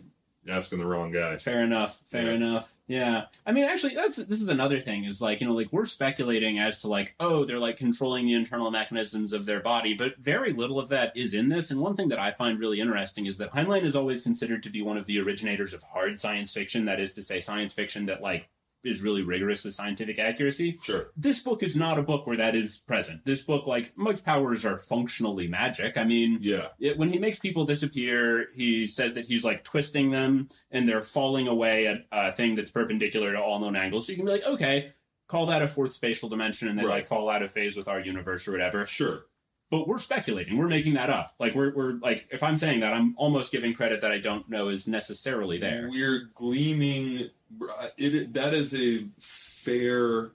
[0.48, 1.36] asking the wrong guy.
[1.38, 1.98] Fair enough.
[2.06, 2.32] Fair Yeah.
[2.32, 2.73] enough.
[2.86, 5.04] Yeah, I mean, actually, that's this is another thing.
[5.04, 8.34] Is like you know, like we're speculating as to like, oh, they're like controlling the
[8.34, 11.70] internal mechanisms of their body, but very little of that is in this.
[11.70, 14.70] And one thing that I find really interesting is that Heinlein is always considered to
[14.70, 16.84] be one of the originators of hard science fiction.
[16.84, 18.50] That is to say, science fiction that like
[18.84, 20.78] is really rigorous with scientific accuracy.
[20.82, 21.10] Sure.
[21.16, 23.24] This book is not a book where that is present.
[23.24, 25.96] This book, like Mike's powers, are functionally magic.
[25.96, 26.68] I mean, Yeah.
[26.78, 31.02] it, when he makes people disappear, he says that he's like twisting them and they're
[31.02, 34.06] falling away at a thing that's perpendicular to all known angles.
[34.06, 34.92] So you can be like, okay,
[35.28, 36.90] call that a fourth spatial dimension and they Right.
[36.96, 38.84] like fall out of phase with our universe or whatever.
[38.86, 39.24] Sure.
[39.70, 40.56] But we're speculating.
[40.56, 41.34] We're making that up.
[41.40, 44.48] Like we're we're like if I'm saying that, I'm almost giving credit that I don't
[44.48, 45.88] know is necessarily there.
[45.90, 47.30] We're gleaming.
[47.60, 50.32] Uh, it, that is a fair,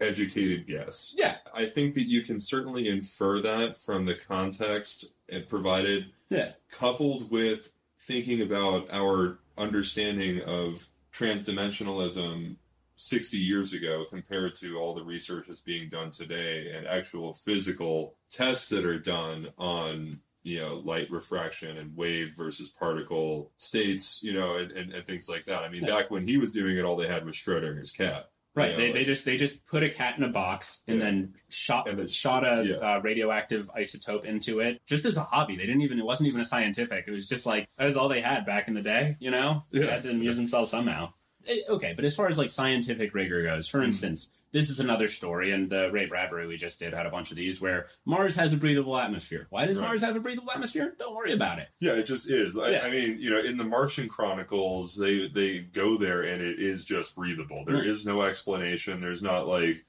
[0.00, 1.14] educated guess.
[1.16, 1.36] Yeah.
[1.54, 6.52] I think that you can certainly infer that from the context it provided, Yeah.
[6.70, 12.56] coupled with thinking about our understanding of transdimensionalism
[12.96, 18.14] 60 years ago compared to all the research that's being done today and actual physical
[18.30, 24.32] tests that are done on you know light refraction and wave versus particle states you
[24.32, 25.96] know and, and, and things like that i mean Yeah.
[25.96, 28.70] back when he was doing it all they had was schrodinger's cat Right.
[28.70, 31.04] Yeah, they, like- they just they just put a cat in a box and Yeah.
[31.04, 32.76] then shot And then- shot a yeah.
[32.76, 35.56] uh, radioactive isotope into it just as a hobby.
[35.56, 37.04] They didn't even it wasn't even a scientific.
[37.06, 39.16] It was just like that was all they had back in the day.
[39.20, 39.90] You know, they Yeah.
[39.90, 41.12] had to amuse themselves somehow.
[41.48, 43.78] Eh, Okay, but as far as like scientific rigor goes, Mm-hmm.
[43.78, 47.10] for instance, this is another story, and the Ray Bradbury we just did had a
[47.10, 49.46] bunch of these where Mars has a breathable atmosphere.
[49.50, 49.88] Why does Right.
[49.88, 50.94] Mars have a breathable atmosphere?
[50.98, 51.68] Don't worry about it.
[51.80, 52.56] Yeah, it just is.
[52.56, 52.80] I, Yeah.
[52.84, 56.84] I mean, you know, in the Martian Chronicles, they they go there and it is
[56.84, 57.64] just breathable.
[57.66, 58.14] There is Right.
[58.14, 59.00] no explanation.
[59.00, 59.84] There's not like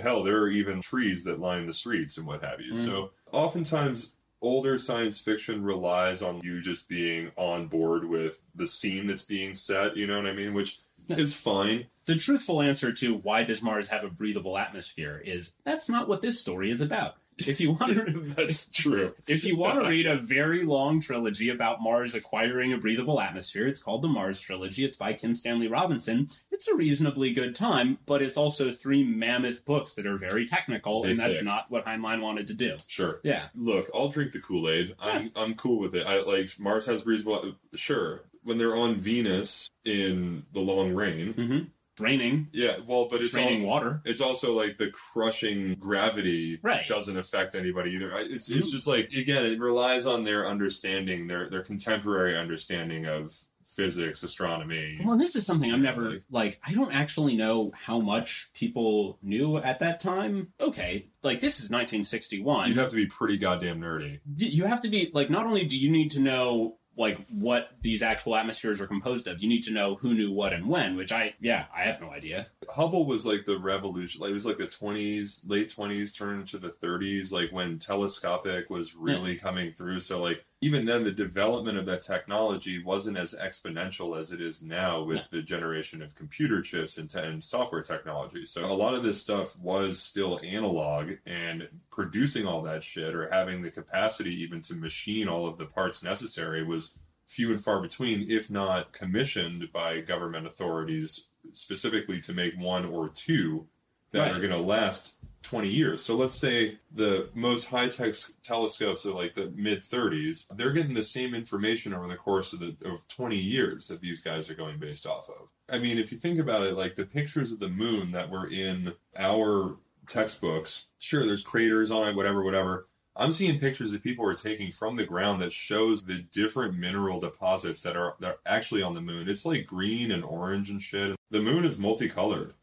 [0.00, 0.22] hell.
[0.22, 2.74] There are even trees that line the streets and what have you.
[2.74, 2.84] Mm.
[2.86, 9.06] So oftentimes, older science fiction relies on you just being on board with the scene
[9.08, 9.96] that's being set.
[9.96, 10.54] You know what I mean?
[10.54, 10.78] Which.
[11.18, 11.86] is fine.
[12.06, 16.22] The truthful answer to why does Mars have a breathable atmosphere is that's not what
[16.22, 17.14] this story is about.
[17.38, 18.02] If you want to
[18.34, 19.12] that's true.
[19.26, 23.66] If you want to read a very long trilogy about Mars acquiring a breathable atmosphere,
[23.66, 24.84] it's called the Mars Trilogy.
[24.86, 26.28] It's by Kim Stanley Robinson.
[26.50, 31.02] It's a reasonably good time, but it's also three mammoth books that are very technical,
[31.02, 31.44] They and that's thick.
[31.44, 32.76] not what Heinlein wanted to do.
[32.86, 33.20] Sure.
[33.22, 33.48] Yeah.
[33.54, 34.94] Look, I'll drink the Kool Aid.
[34.98, 36.06] I'm I'm cool with it.
[36.06, 37.52] I like Mars has breathable.
[37.74, 41.34] Sure, when they're on Venus in the long rain.
[41.34, 41.58] Mm-hmm.
[41.98, 44.02] Raining, Yeah, well, but it's raining all, water.
[44.04, 46.86] It's also like the crushing gravity Right.
[46.86, 48.12] doesn't affect anybody either.
[48.18, 53.34] It's, it's just like again, it relies on their understanding, their their contemporary understanding of
[53.64, 55.00] physics, astronomy.
[55.02, 56.60] Well, and this is something I'm never Like- like.
[56.66, 60.52] I don't actually know how much people knew at that time.
[60.60, 62.68] Okay, like this is 1961.
[62.68, 64.20] You'd have to be pretty goddamn nerdy.
[64.34, 68.02] You have to be like not only do you need to know like what these
[68.02, 69.42] actual atmospheres are composed of.
[69.42, 72.10] You need to know who knew what and when which i yeah i have no
[72.10, 74.20] idea Hubble was like the revolution.
[74.20, 78.70] Like it was like the twenties, late twenties, turned into the thirties, like when telescopic
[78.70, 80.00] was really coming through.
[80.00, 84.62] So like even then, the development of that technology wasn't as exponential as it is
[84.62, 88.44] now with the generation of computer chips and, te- and software technology.
[88.44, 93.28] So a lot of this stuff was still analog, and producing all that shit or
[93.30, 97.80] having the capacity even to machine all of the parts necessary was few and far
[97.80, 103.66] between, if not commissioned by government authorities specifically to make one or two
[104.12, 104.32] that Right.
[104.32, 106.02] are going to last 20 years.
[106.02, 110.94] So let's say the most high tech telescopes are like the mid 30s, they're getting
[110.94, 114.54] the same information over the course of the of 20 years that these guys are
[114.54, 115.48] going based off of.
[115.68, 118.48] I mean, if you think about it, like the pictures of the moon that were
[118.48, 119.76] in our
[120.08, 122.86] textbooks, sure, there's craters on it, whatever, whatever.
[123.18, 127.18] I'm seeing pictures that people are taking from the ground that shows the different mineral
[127.20, 129.28] deposits that are that are actually on the moon.
[129.28, 131.16] It's like green and orange and shit.
[131.30, 132.54] The moon is multicolored.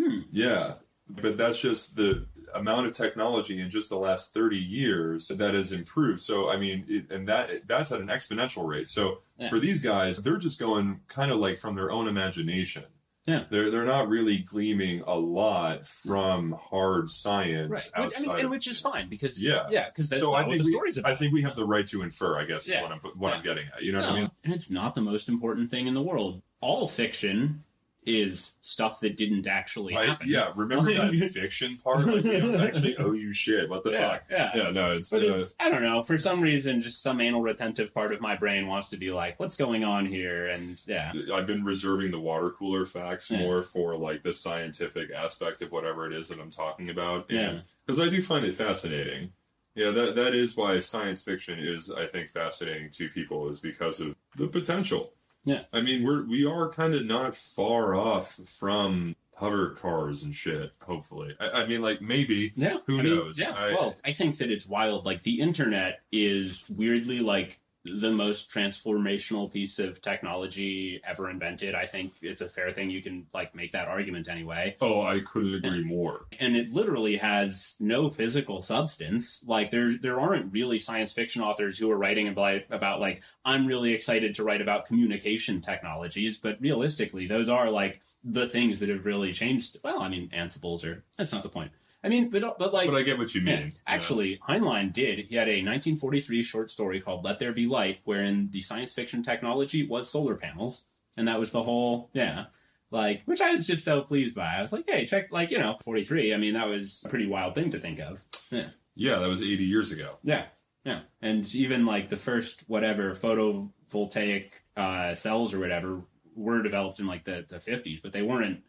[0.00, 0.20] Hmm.
[0.30, 0.74] Yeah,
[1.08, 5.72] but that's just the amount of technology in just the last 30 years that has
[5.72, 6.20] improved.
[6.20, 8.88] So I mean, it, and that that's at an exponential rate.
[8.88, 9.48] So Yeah.
[9.48, 12.84] for these guys, they're just going kind of like from their own imagination.
[13.26, 13.44] Yeah.
[13.50, 18.50] They're they're not really gleaming a lot from hard science right which, I mean, and
[18.50, 19.68] which is fine because Yeah.
[19.70, 21.86] yeah because that's so I what think the we, I think we have the right
[21.88, 22.38] to infer.
[22.40, 22.78] I guess Yeah.
[22.78, 23.82] is what I'm what I'm getting at.
[23.82, 24.30] You know what I mean?
[24.44, 27.62] and it's not the most important thing in the world all fiction
[28.04, 30.08] is stuff that didn't actually Right?
[30.08, 30.50] happen Yeah.
[30.56, 32.04] Remember that fiction part?
[32.04, 33.68] Like, we don't actually owe you shit.
[33.70, 34.22] What the yeah, fuck?
[34.30, 34.50] yeah.
[34.54, 34.70] Yeah.
[34.70, 34.90] No.
[34.92, 35.10] It's.
[35.10, 36.02] But uh, it's, I don't know.
[36.02, 39.38] For some reason, just some anal retentive part of my brain wants to be like,
[39.38, 43.38] "What's going on here?" And yeah, I've been reserving the water cooler facts Yeah.
[43.38, 47.26] more for like the scientific aspect of whatever it is that I'm talking about.
[47.30, 47.60] Yeah.
[47.86, 49.30] Because I do find it fascinating.
[49.74, 54.00] Yeah, that that is why science fiction is, I think, fascinating to people is because
[54.00, 55.12] of the potential.
[55.44, 55.62] Yeah.
[55.72, 60.72] I mean, we're we are kind of not far off from hover cars and shit.
[60.82, 62.52] Hopefully, I, I mean, like maybe.
[62.54, 62.78] Yeah.
[62.86, 63.40] Who I mean, knows?
[63.40, 63.52] yeah.
[63.56, 65.04] I- well, I think that it's wild.
[65.04, 71.74] Like the internet is weirdly like the most transformational piece of technology ever invented.
[71.74, 72.90] I think it's a fair thing.
[72.90, 74.76] You can like make that argument anyway.
[74.80, 76.26] Oh, I couldn't agree more.
[76.40, 79.44] and it literally has no physical substance.
[79.46, 83.66] Like there there aren't really science fiction authors who are writing about about like I'm
[83.66, 88.88] really excited to write about communication technologies, but realistically, those are like the things that
[88.88, 89.78] have really changed.
[89.82, 91.72] Well, I mean, Ansibles are that's not the point.
[92.04, 93.72] I mean, but but like But I get what you yeah, mean.
[93.86, 95.20] actually, Heinlein did.
[95.20, 99.22] He had a 1943 short story called "Let There Be Light," wherein the science fiction
[99.22, 100.84] technology was solar panels,
[101.16, 102.46] and that was the whole yeah.
[102.90, 104.56] Like, which I was just so pleased by.
[104.56, 106.34] I was like, hey, check, like, you know, 43.
[106.34, 108.20] I mean, that was a pretty wild thing to think of.
[108.50, 108.66] Yeah.
[108.94, 110.18] yeah, that was 80 years ago.
[110.22, 110.44] Yeah.
[110.84, 111.00] Yeah.
[111.22, 116.02] And even like the first, whatever, photovoltaic uh, cells or whatever
[116.36, 118.60] were developed in like the, the 50s, but they weren't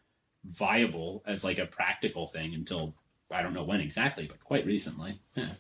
[0.46, 2.96] viable as like a practical thing until
[3.34, 5.20] I don't know when exactly, but quite recently.
[5.36, 5.54] Yeah.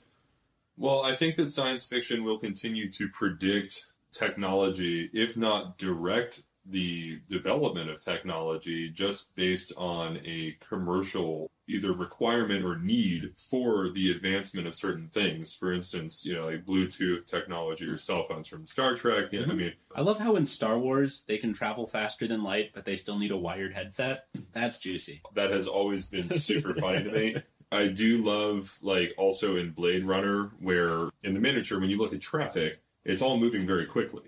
[0.78, 7.20] Well, I think that science fiction will continue to predict technology, if not direct the
[7.28, 14.68] development of technology, just based on a commercial either requirement or need for the advancement
[14.68, 15.54] of certain things.
[15.54, 19.30] For instance, you know, like Bluetooth technology or cell phones from Star Trek.
[19.32, 19.58] Yeah, I Mhm.
[19.58, 22.96] mean, I love how in Star Wars they can travel faster than light, but they
[22.96, 24.28] still need a wired headset.
[24.52, 25.22] That's juicy.
[25.36, 27.36] that has always been super funny to me.
[27.74, 32.14] I do love like also in Blade Runner where in the miniature when you look
[32.14, 34.24] at traffic, it's all moving very quickly.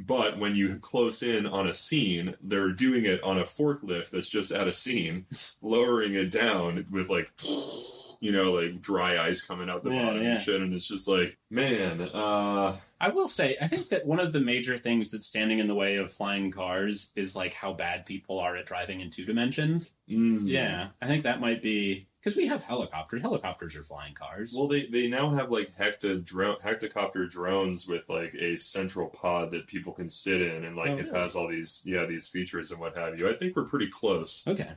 [0.00, 4.28] But when you close in on a scene, they're doing it on a forklift that's
[4.28, 5.26] just at a scene,
[5.60, 7.32] lowering it down with like
[8.20, 10.30] you know, like dry ice coming out the Yeah, bottom yeah.
[10.32, 14.18] and shit, and it's just like, man, uh I will say, I think that one
[14.18, 17.72] of the major things that's standing in the way of flying cars is like how
[17.72, 19.88] bad people are at driving in two dimensions.
[20.10, 20.48] mm.
[20.48, 23.22] Yeah, I think that might be because we have helicopters.
[23.22, 24.52] Helicopters are flying cars.
[24.54, 29.50] Well, they, they now have like hecta drone, hectocopter drones with like a central pod
[29.52, 31.18] that people can sit in, and like Oh, it really?
[31.18, 33.28] has all these yeah these features and what have you.
[33.28, 34.72] I think we're pretty close okay.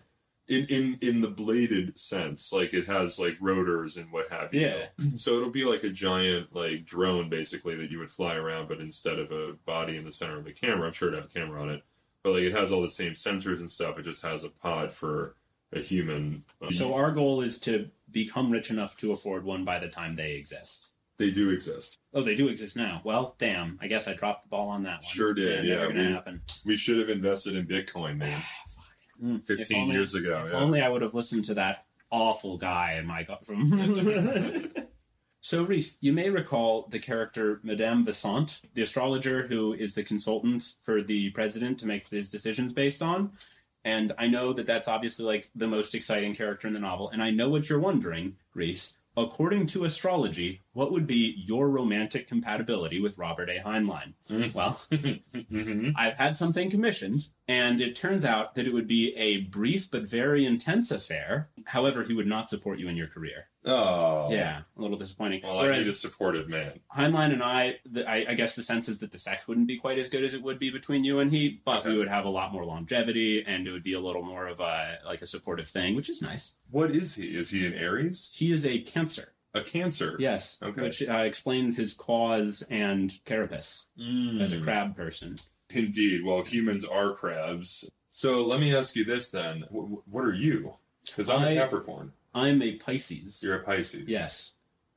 [0.48, 2.54] in in in the bladed sense.
[2.54, 4.62] Like it has like rotors and what have you.
[4.62, 4.86] Yeah.
[5.18, 8.80] So it'll be like a giant like drone basically that you would fly around, but
[8.80, 11.34] instead of a body in the center of the camera, I'm sure it'd have a
[11.34, 11.84] camera on it.
[12.24, 13.98] But like it has all the same sensors and stuff.
[14.00, 15.36] It just has a pod for
[15.74, 16.44] a human.
[16.62, 20.16] Um, So our goal is to become rich enough to afford one by the time
[20.16, 20.88] they exist.
[21.18, 22.00] they do exist.
[22.16, 23.00] Oh, they do exist now.
[23.04, 23.78] Well, damn.
[23.80, 25.04] I guess I dropped the ball on that one.
[25.04, 26.42] Sure did, never yeah, gonna we- happen.
[26.66, 28.42] We should have invested in Bitcoin, man.
[29.22, 30.42] Mm, 15 only- years ago.
[30.46, 30.58] If yeah.
[30.60, 34.74] only I would have listened to that awful guy in my got from.
[35.42, 40.74] so, Reese, you may recall the character Madame Vesant, the astrologer who is the consultant
[40.82, 43.32] for the president to make his decisions based on.
[43.84, 47.10] And I know that that's obviously like the most exciting character in the novel.
[47.10, 48.96] And I know what you're wondering, Reese.
[49.18, 53.60] According to astrology, what would be your romantic compatibility with Robert A.
[53.60, 54.14] Heinlein?
[54.54, 59.42] Well, hmm I've had something commissioned, and it turns out that it would be a
[59.42, 61.50] brief but very intense affair.
[61.66, 63.48] However, he would not support you in your career.
[63.66, 64.32] Oh.
[64.32, 65.42] Yeah, a little disappointing.
[65.44, 66.80] Well, I need a supportive man.
[66.96, 69.78] Heinlein and I, the, I, I guess the sense is that the sex wouldn't be
[69.78, 72.26] quite as good as it would be between you and he, but we would have
[72.26, 75.28] a lot more longevity, and it would be a little more of a like a
[75.28, 76.56] supportive thing, which is nice.
[76.70, 77.36] What is he?
[77.36, 78.32] Is he an Aries?
[78.34, 80.16] He is a Cancer, A Cancer?
[80.20, 80.82] yes, Okay.
[80.82, 84.42] which uh, explains his claws and carapace Mm.
[84.42, 85.36] as a crab person.
[85.70, 86.24] Indeed.
[86.24, 87.90] Well, humans are crabs.
[88.10, 89.62] So let me ask you this then.
[89.72, 90.74] W- what are you?
[91.06, 92.14] Because I'm I- a Capricorn.
[92.34, 93.42] I'm a Pisces.
[93.44, 94.06] You're a Pisces.
[94.08, 94.54] Yes.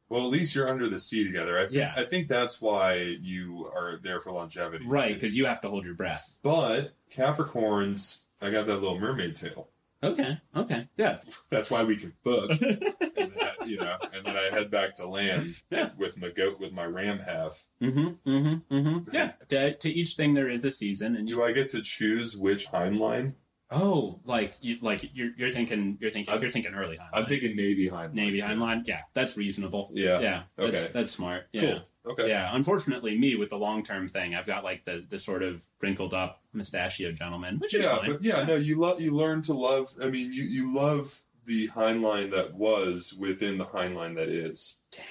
[0.09, 1.59] Well, at least you're under the sea together.
[1.59, 1.95] I think, Yeah.
[1.97, 4.85] I think that's why you are there for longevity.
[4.87, 6.37] Right, because you have to hold your breath.
[6.43, 9.69] But Capricorns, I got that little mermaid tail.
[10.03, 11.19] Okay, okay, yeah.
[11.51, 12.51] That's why we can fuck.
[13.67, 15.91] you know, and then I head back to land Yeah.
[15.97, 17.65] with my goat with my ram half.
[17.83, 18.99] Mm-hmm, mm-hmm, mm-hmm.
[19.15, 19.33] Yeah.
[19.49, 21.37] To, to each thing there is a season, and you.
[21.37, 23.35] Do I get to choose which Heinlein?
[23.71, 27.09] Oh, like you, like you're, you're thinking, you're thinking, I'm- you're thinking early Heinlein.
[27.13, 28.13] I'm thinking Navy Heinlein.
[28.13, 28.83] Navy Heinlein.
[28.87, 29.91] Yeah, that's reasonable.
[29.95, 30.21] Yeah.
[30.21, 30.43] Yeah.
[30.57, 30.91] That's, Okay.
[30.93, 31.45] That's smart.
[31.53, 31.63] Yeah.
[31.63, 32.13] Cool.
[32.13, 32.29] Okay.
[32.29, 32.51] Yeah.
[32.55, 36.13] Unfortunately, me with the long term thing, I've got like the the sort of wrinkled
[36.13, 38.13] up mustachio gentleman, which is Yeah, fine.
[38.13, 39.93] but yeah, no, you love you learn to love.
[40.01, 44.79] I mean, you you love the Heinlein that was within the Heinlein that is.
[44.91, 45.05] Damn.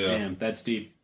[0.00, 0.06] Yeah.
[0.08, 0.96] Damn, that's deep.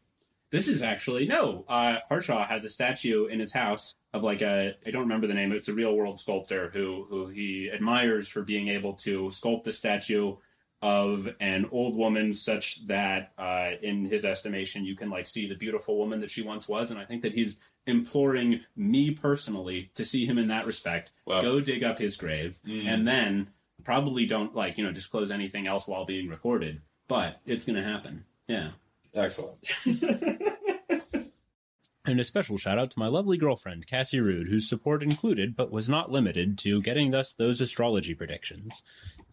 [0.51, 1.64] This is actually no.
[1.68, 5.34] Uh, Harshaw has a statue in his house of like a I don't remember the
[5.34, 5.53] name.
[5.53, 9.72] It's a real world sculptor who who he admires for being able to sculpt the
[9.72, 10.36] statue
[10.82, 15.55] of an old woman such that uh, in his estimation you can like see the
[15.55, 20.07] beautiful woman that she once was and i think that he's imploring me personally to
[20.07, 21.42] see him in that respect Wow.
[21.42, 23.48] go dig up his grave and then
[23.84, 28.24] probably don't like you know disclose anything else while being recorded but it's gonna happen
[28.46, 28.70] yeah
[29.14, 29.58] Excellent.
[32.04, 35.72] and a special shout out to my lovely girlfriend, Cassie Rude, whose support included, but
[35.72, 38.82] was not limited to, getting us those astrology predictions.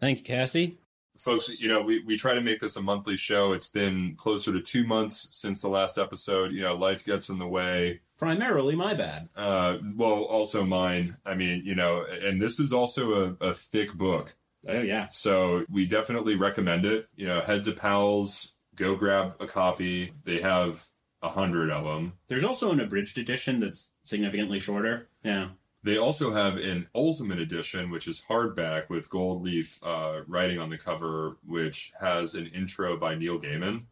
[0.00, 0.78] Thank you, Cassie.
[1.16, 3.52] Folks, you know, we, we try to make this a monthly show.
[3.52, 6.52] It's been closer to two months since the last episode.
[6.52, 8.00] You know, life gets in the way.
[8.18, 9.28] Primarily my bad.
[9.34, 11.16] Uh, well, also mine.
[11.26, 14.36] I mean, you know, and this is also a, a thick book.
[14.66, 15.08] Oh, yeah.
[15.10, 17.08] So we definitely recommend it.
[17.14, 20.12] You know, head to Powell's, go grab a copy.
[20.24, 20.86] They have
[21.22, 22.14] a hundred of them.
[22.28, 25.08] There's also an abridged edition that's significantly shorter.
[25.22, 25.48] Yeah.
[25.84, 30.70] They also have an ultimate edition, which is hardback with gold leaf uh, writing on
[30.70, 33.84] the cover, which has an intro by Neil Gaiman.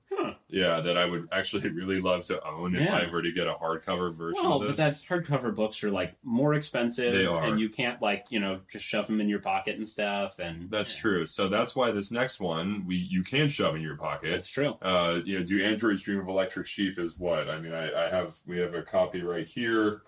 [0.49, 3.55] Yeah, that I would actually really love to own if I were to get a
[3.55, 7.13] hardcover version Well, but that's hardcover books are like more expensive.
[7.13, 7.43] They are.
[7.43, 10.39] And you can't like, you know, just shove them in your pocket and stuff.
[10.39, 11.27] And That's yeah, true.
[11.27, 14.31] So that's why this next one we you can shove in your pocket.
[14.31, 14.77] That's true.
[14.83, 17.51] uh, you know, do androids dream of electric sheep is what?
[17.51, 20.03] I mean, I, I have we have a copy right here.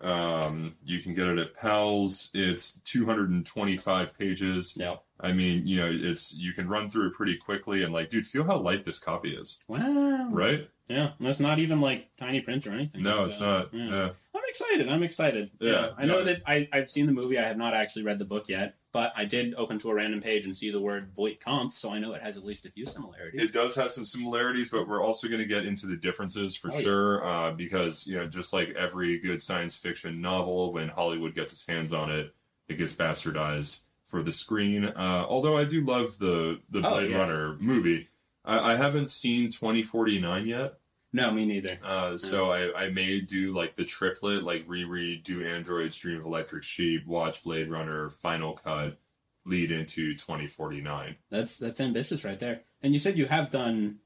[0.00, 2.30] Um, you can get it at Powell's.
[2.34, 4.74] It's 225 pages.
[4.76, 4.96] Yeah.
[5.20, 8.26] I mean, you know, it's you can run through it pretty quickly and like, dude,
[8.26, 10.28] feel how light this copy is, Wow.
[10.30, 10.68] right?
[10.88, 11.12] Yeah.
[11.18, 13.02] And it's not even like tiny print or anything.
[13.02, 13.74] No, it's uh, not.
[13.74, 13.86] yeah.
[13.88, 14.08] Yeah.
[14.34, 14.88] I'm excited.
[14.88, 15.50] I'm excited.
[15.60, 16.24] Yeah, I know yeah.
[16.24, 17.38] that I, I've seen the movie.
[17.38, 20.22] I have not actually read the book yet, but I did open to a random
[20.22, 22.70] page and see the word Voight Kampff, so I know it has at least a
[22.70, 23.42] few similarities.
[23.42, 26.70] It does have some similarities, but we're also going to get into the differences for
[26.72, 26.80] Oh, yeah.
[26.80, 27.26] sure.
[27.28, 31.66] Uh, because you know, just like every good science fiction novel, when Hollywood gets its
[31.66, 32.32] hands on it,
[32.68, 34.84] it gets bastardized for the screen.
[34.86, 37.18] Uh, although I do love the the Oh, Blade yeah.
[37.18, 38.08] Runner movie.
[38.44, 40.74] I, I haven't seen 2049 yet,
[41.14, 41.78] no, me neither.
[41.84, 46.26] uh, so I, I may do like the triplet, like reread, do Androids Dream of
[46.26, 48.98] Electric Sheep, watch Blade Runner, Final Cut,
[49.46, 51.16] lead into 2049.
[51.30, 52.62] That's that's ambitious right there.
[52.82, 54.00] And you said you have done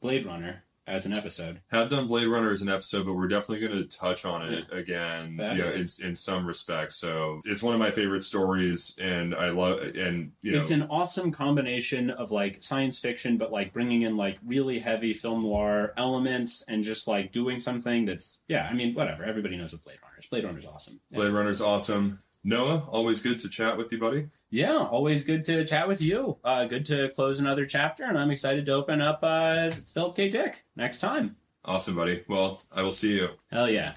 [0.00, 1.60] Blade Runner as an episode.
[1.68, 4.66] have done Blade Runner as an episode, but we're definitely going to touch on it
[4.70, 6.96] again, you know, in, in some respects.
[6.96, 10.82] So it's one of my favorite stories, and I love, and you know, It's an
[10.90, 15.94] awesome combination of like science fiction, but like bringing in like really heavy film noir
[15.96, 18.68] elements and just like doing something that's yeah.
[18.70, 19.24] I mean, whatever.
[19.24, 20.26] Everybody knows what Blade Runner is.
[20.26, 21.00] Blade Runner is awesome.
[21.10, 21.28] Yeah.
[21.28, 22.20] Blade is awesome.
[22.46, 24.28] Noah, always good to chat with you, buddy.
[24.50, 26.36] Yeah, always good to chat with you.
[26.44, 30.28] Uh, good to close another chapter, and I'm excited to open up uh, Philip K.
[30.28, 31.36] Dick next time.
[31.64, 32.22] Awesome, buddy.
[32.28, 33.30] Well, I will see you.
[33.50, 33.94] Hell yeah.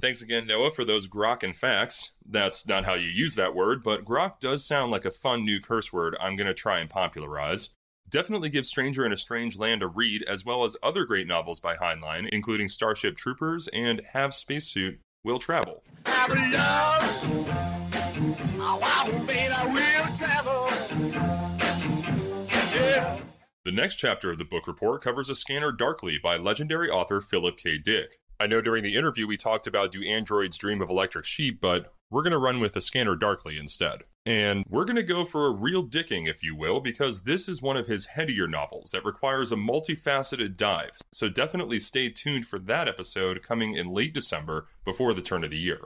[0.00, 2.12] Thanks again, Noah, for those grok and facts.
[2.24, 5.60] That's not how you use that word, but grok does sound like a fun new
[5.60, 7.70] curse word I'm going to try and popularize.
[8.12, 11.60] Definitely give Stranger in a Strange Land a read, as well as other great novels
[11.60, 15.82] by Heinlein, including Starship Troopers and Have Spacesuit Will Travel.
[23.64, 27.56] The next chapter of the book report covers A Scanner Darkly by legendary author Philip
[27.56, 27.78] K.
[27.78, 28.18] Dick.
[28.38, 31.94] I know during the interview we talked about Do Androids Dream of Electric Sheep, but
[32.10, 34.02] we're going to run with A Scanner Darkly instead.
[34.24, 37.60] And we're going to go for a real dicking, if you will, because this is
[37.60, 40.92] one of his headier novels that requires a multifaceted dive.
[41.12, 45.50] So definitely stay tuned for that episode coming in late December before the turn of
[45.50, 45.80] the year.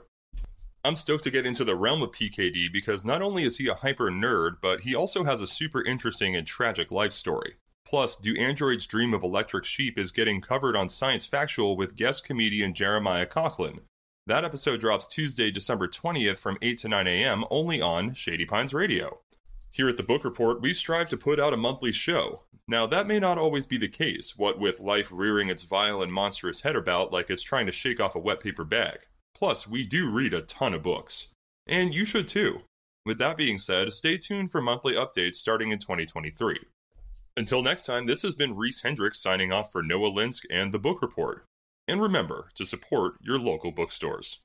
[0.84, 3.74] I'm stoked to get into the realm of PKD because not only is he a
[3.74, 7.55] hyper nerd, but he also has a super interesting and tragic life story.
[7.87, 12.24] Plus, Do Androids Dream of Electric Sheep is getting covered on Science Factual with guest
[12.24, 13.80] comedian Jeremiah Conklin.
[14.28, 17.44] That episode drops Tuesday, December 20th from 8 to 9 a.m.
[17.48, 19.20] only on Shady Pines Radio.
[19.70, 22.42] Here at the Book Report, we strive to put out a monthly show.
[22.66, 26.12] Now, that may not always be the case, what with life rearing its vile and
[26.12, 28.98] monstrous head about like it's trying to shake off a wet paper bag.
[29.32, 31.28] Plus, we do read a ton of books.
[31.68, 32.62] And you should too.
[33.04, 36.58] With that being said, stay tuned for monthly updates starting in 2023.
[37.36, 40.80] Until next time, this has been Reese Hendricks signing off for Noah Linsk and the
[40.80, 41.45] Book Report.
[41.89, 44.41] And remember to support your local bookstores.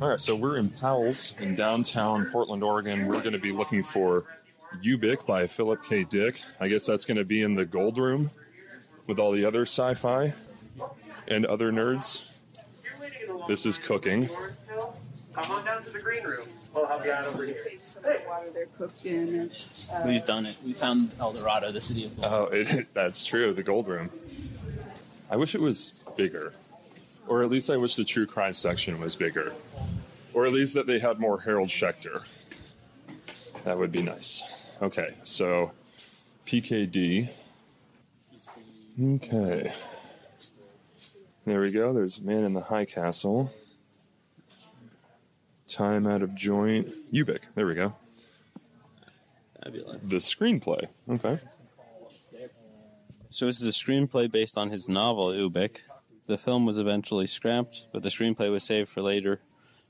[0.00, 3.06] All right, so we're in Powell's in downtown Portland, Oregon.
[3.06, 4.24] We're going to be looking for
[4.82, 6.04] Ubik by Philip K.
[6.04, 6.40] Dick.
[6.60, 8.30] I guess that's going to be in the gold room
[9.06, 10.32] with all the other sci fi
[11.28, 12.26] and other nerds.
[13.48, 14.28] This is cooking.
[15.34, 16.46] Come on down to the green room.
[16.74, 17.54] We'll help you out over here.
[17.54, 19.50] Save some of the water they're cooked in.
[19.92, 20.56] Uh, We've done it.
[20.64, 22.32] We found El Dorado, the city of gold.
[22.32, 23.52] Oh, it, that's true.
[23.52, 24.10] The gold room.
[25.30, 26.52] I wish it was bigger,
[27.26, 29.52] or at least I wish the true crime section was bigger,
[30.32, 32.24] or at least that they had more Harold Schechter.
[33.64, 34.42] That would be nice.
[34.82, 35.72] Okay, so
[36.46, 37.28] PKD.
[39.02, 39.72] Okay.
[41.44, 41.92] There we go.
[41.92, 43.52] There's Man in the High Castle.
[45.68, 46.88] Time out of joint.
[47.12, 47.40] Ubik.
[47.54, 47.94] There we go.
[49.62, 50.00] Fabulous.
[50.02, 50.86] The screenplay.
[51.08, 51.38] Okay.
[53.28, 55.78] So this is a screenplay based on his novel Ubik.
[56.26, 59.40] The film was eventually scrapped, but the screenplay was saved for later,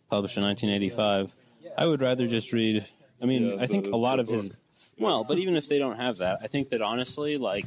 [0.09, 1.35] published in 1985.
[1.79, 2.87] I would rather just read.
[3.23, 4.51] I mean, Yeah, I think the- a lot of his.
[4.99, 7.67] Well, but even if they don't have that, I think that honestly, like,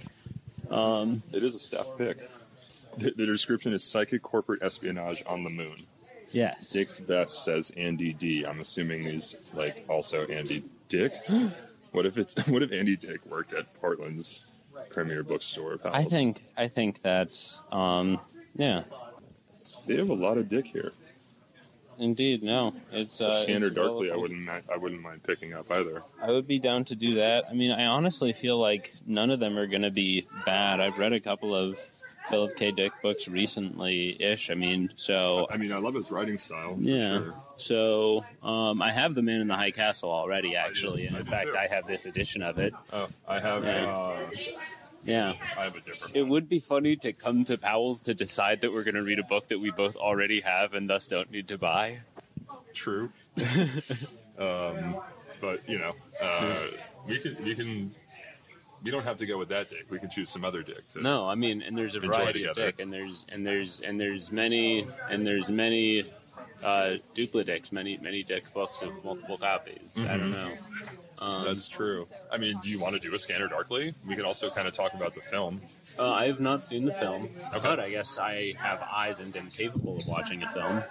[0.70, 2.18] um, It is a staff pick.
[2.98, 5.88] The, the description is psychic corporate espionage on the moon.
[6.32, 8.46] yes, Dick's best says Andy D.
[8.46, 11.14] I'm assuming he's like also Andy Dick.
[11.92, 14.46] What if it's what if Andy Dick worked at Portland's
[14.90, 15.78] premier bookstore?
[15.86, 18.20] I think I think that's um,
[18.56, 18.84] yeah,
[19.86, 20.92] they have a lot of Dick here.
[22.04, 22.43] Indeed.
[22.43, 26.04] No, it's uh, Scanner it's Darkly, I wouldn't I wouldn't mind picking up either.
[26.22, 27.45] I would be down to do that.
[27.49, 30.80] I mean, I honestly feel like none of them are going to be bad.
[30.80, 31.78] I've read a couple of
[32.30, 32.72] Philip K.
[32.72, 34.49] Dick books recently ish.
[34.49, 36.78] I mean, so I mean, I love his writing style.
[36.80, 37.18] yeah.
[37.18, 37.34] sure.
[37.56, 41.06] So um, I have The Man in the High Castle already, actually.
[41.06, 41.58] And in fact, too.
[41.58, 42.74] I have this edition of it.
[42.91, 43.86] Oh, I have Yeah.
[43.88, 44.18] uh,
[45.04, 45.34] Yeah.
[45.58, 46.16] I have a different.
[46.16, 46.30] It one.
[46.32, 49.24] would be funny to come to Powell's to decide that we're going to read a
[49.24, 51.99] book that we both already have and thus don't need to buy.
[52.74, 53.12] True.
[54.38, 54.97] um,
[55.41, 56.68] but you know, uh,
[57.08, 57.91] we can we can
[58.84, 59.86] we don't have to go with that dick.
[59.89, 60.88] We can choose some other dick.
[60.89, 63.80] To, No, I mean, and there's a Enjoy variety of dick, and there's and there's
[63.82, 66.06] and there's many and there's many
[66.66, 69.95] uh, duplicate many many dick books of multiple copies.
[69.97, 70.49] I don't know.
[71.22, 72.06] Um, That's true.
[72.32, 73.93] I mean, do you want to do a Scanner Darkly?
[74.06, 75.62] We can also kind of talk about the film.
[75.99, 77.60] uh, I have not seen the film, Okay.
[77.62, 80.84] but I guess I have eyes and am capable of watching a film.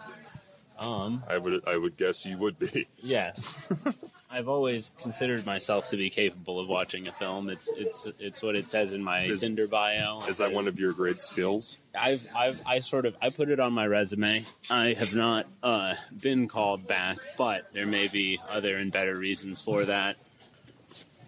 [0.78, 2.86] Um, I would I would guess you would be.
[3.02, 3.70] yes.
[4.32, 7.50] I've always considered myself to be capable of watching a film.
[7.50, 10.20] It's it's it's what it says in my Is- Tinder bio.
[10.26, 11.78] Is that one of your great skills?
[11.94, 14.44] I've, I've, I sort of, I put it on my resume.
[14.70, 19.60] I have not uh, been called back, but there may be other and better reasons
[19.60, 20.16] for that.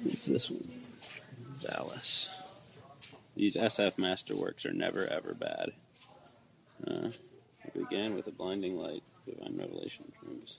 [0.03, 0.67] What's this one?
[1.61, 2.31] Valis.
[3.37, 5.73] These SF masterworks are never ever bad.
[6.87, 7.09] Uh,
[7.65, 10.11] it began with a blinding light, divine revelation.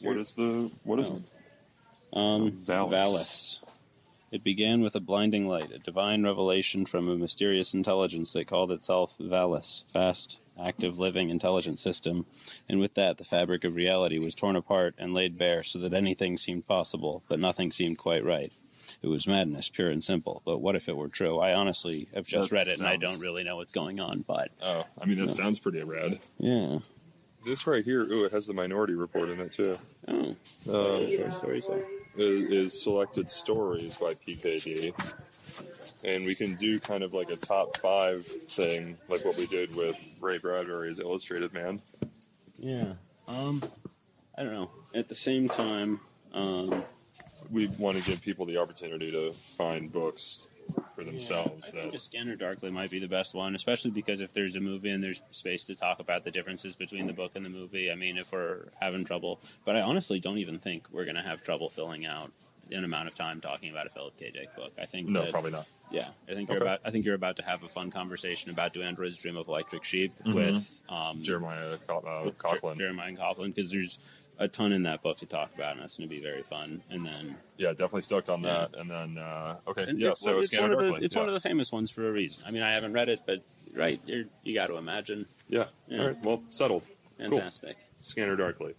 [0.02, 1.22] What is the what is Oh.
[2.14, 2.18] It?
[2.18, 2.91] um, Valis.
[2.91, 3.62] Valis.
[4.32, 8.72] It began with a blinding light, a divine revelation from a mysterious intelligence that called
[8.72, 12.26] itself Valis, vast, active, living, intelligent system.
[12.68, 15.93] And with that, the fabric of reality was torn apart and laid bare so that
[15.93, 18.51] anything seemed possible, but nothing seemed quite right.
[19.01, 20.41] It was madness, pure and simple.
[20.43, 21.39] But what if it were true?
[21.39, 24.26] I honestly have just That read it and I don't really know what's going on,
[24.28, 26.20] but Oh, I mean that sounds pretty rad.
[26.39, 26.80] yeah.
[27.45, 29.78] This right here, ooh, it has the Minority Report in it too.
[30.08, 30.36] Oh,
[30.68, 31.84] Uh, short story, so.
[32.18, 32.41] Is,
[32.74, 34.93] is selected stories by PKD,
[36.03, 39.76] and we can do kind of like a top five thing, like what we did
[39.76, 41.82] with Ray Bradbury's Illustrated Man.
[42.57, 42.93] Yeah.
[43.28, 43.63] Um,
[44.38, 44.70] I don't know.
[44.93, 45.99] At the same time,
[46.34, 46.84] um,
[47.51, 50.49] We want to give people the opportunity to find books
[50.95, 51.68] for themselves.
[51.70, 54.55] I think that a Scanner Darkly might be the best one, especially because if there's
[54.55, 57.49] a movie and there's space to talk about the differences between the book and the
[57.49, 57.91] movie.
[57.91, 61.22] I mean, if we're having trouble, but I honestly don't even think we're going to
[61.22, 62.32] have trouble filling out
[62.72, 64.32] an amount of time talking about a Philip K.
[64.32, 64.72] Dick book.
[64.82, 65.68] I think no, that- probably not.
[65.91, 66.80] Yeah, I think you're about.
[66.84, 69.84] I think you're about to have a fun conversation about Do Androids Dream of Electric
[69.84, 70.34] Sheep Mhm.
[70.34, 72.72] with um, Jeremiah Co- uh, Coughlin.
[72.74, 73.99] Jer- Jeremiah Coughlin, because there's
[74.38, 76.81] a ton in that book to talk about, and that's going to be very fun.
[76.89, 78.67] And then yeah, definitely stoked on Yeah.
[78.71, 78.79] that.
[78.79, 81.21] And then, uh, okay, And yeah, it- so it's, one of, the, it's yeah.
[81.21, 82.43] one of the famous ones for a reason.
[82.47, 85.25] I mean, I haven't read it, but right, you're, you got to imagine.
[85.49, 85.65] yeah.
[85.88, 85.99] Yeah.
[86.01, 86.86] All right, well, settled.
[87.17, 87.77] Fantastic.
[88.01, 88.75] Scanner Darkly.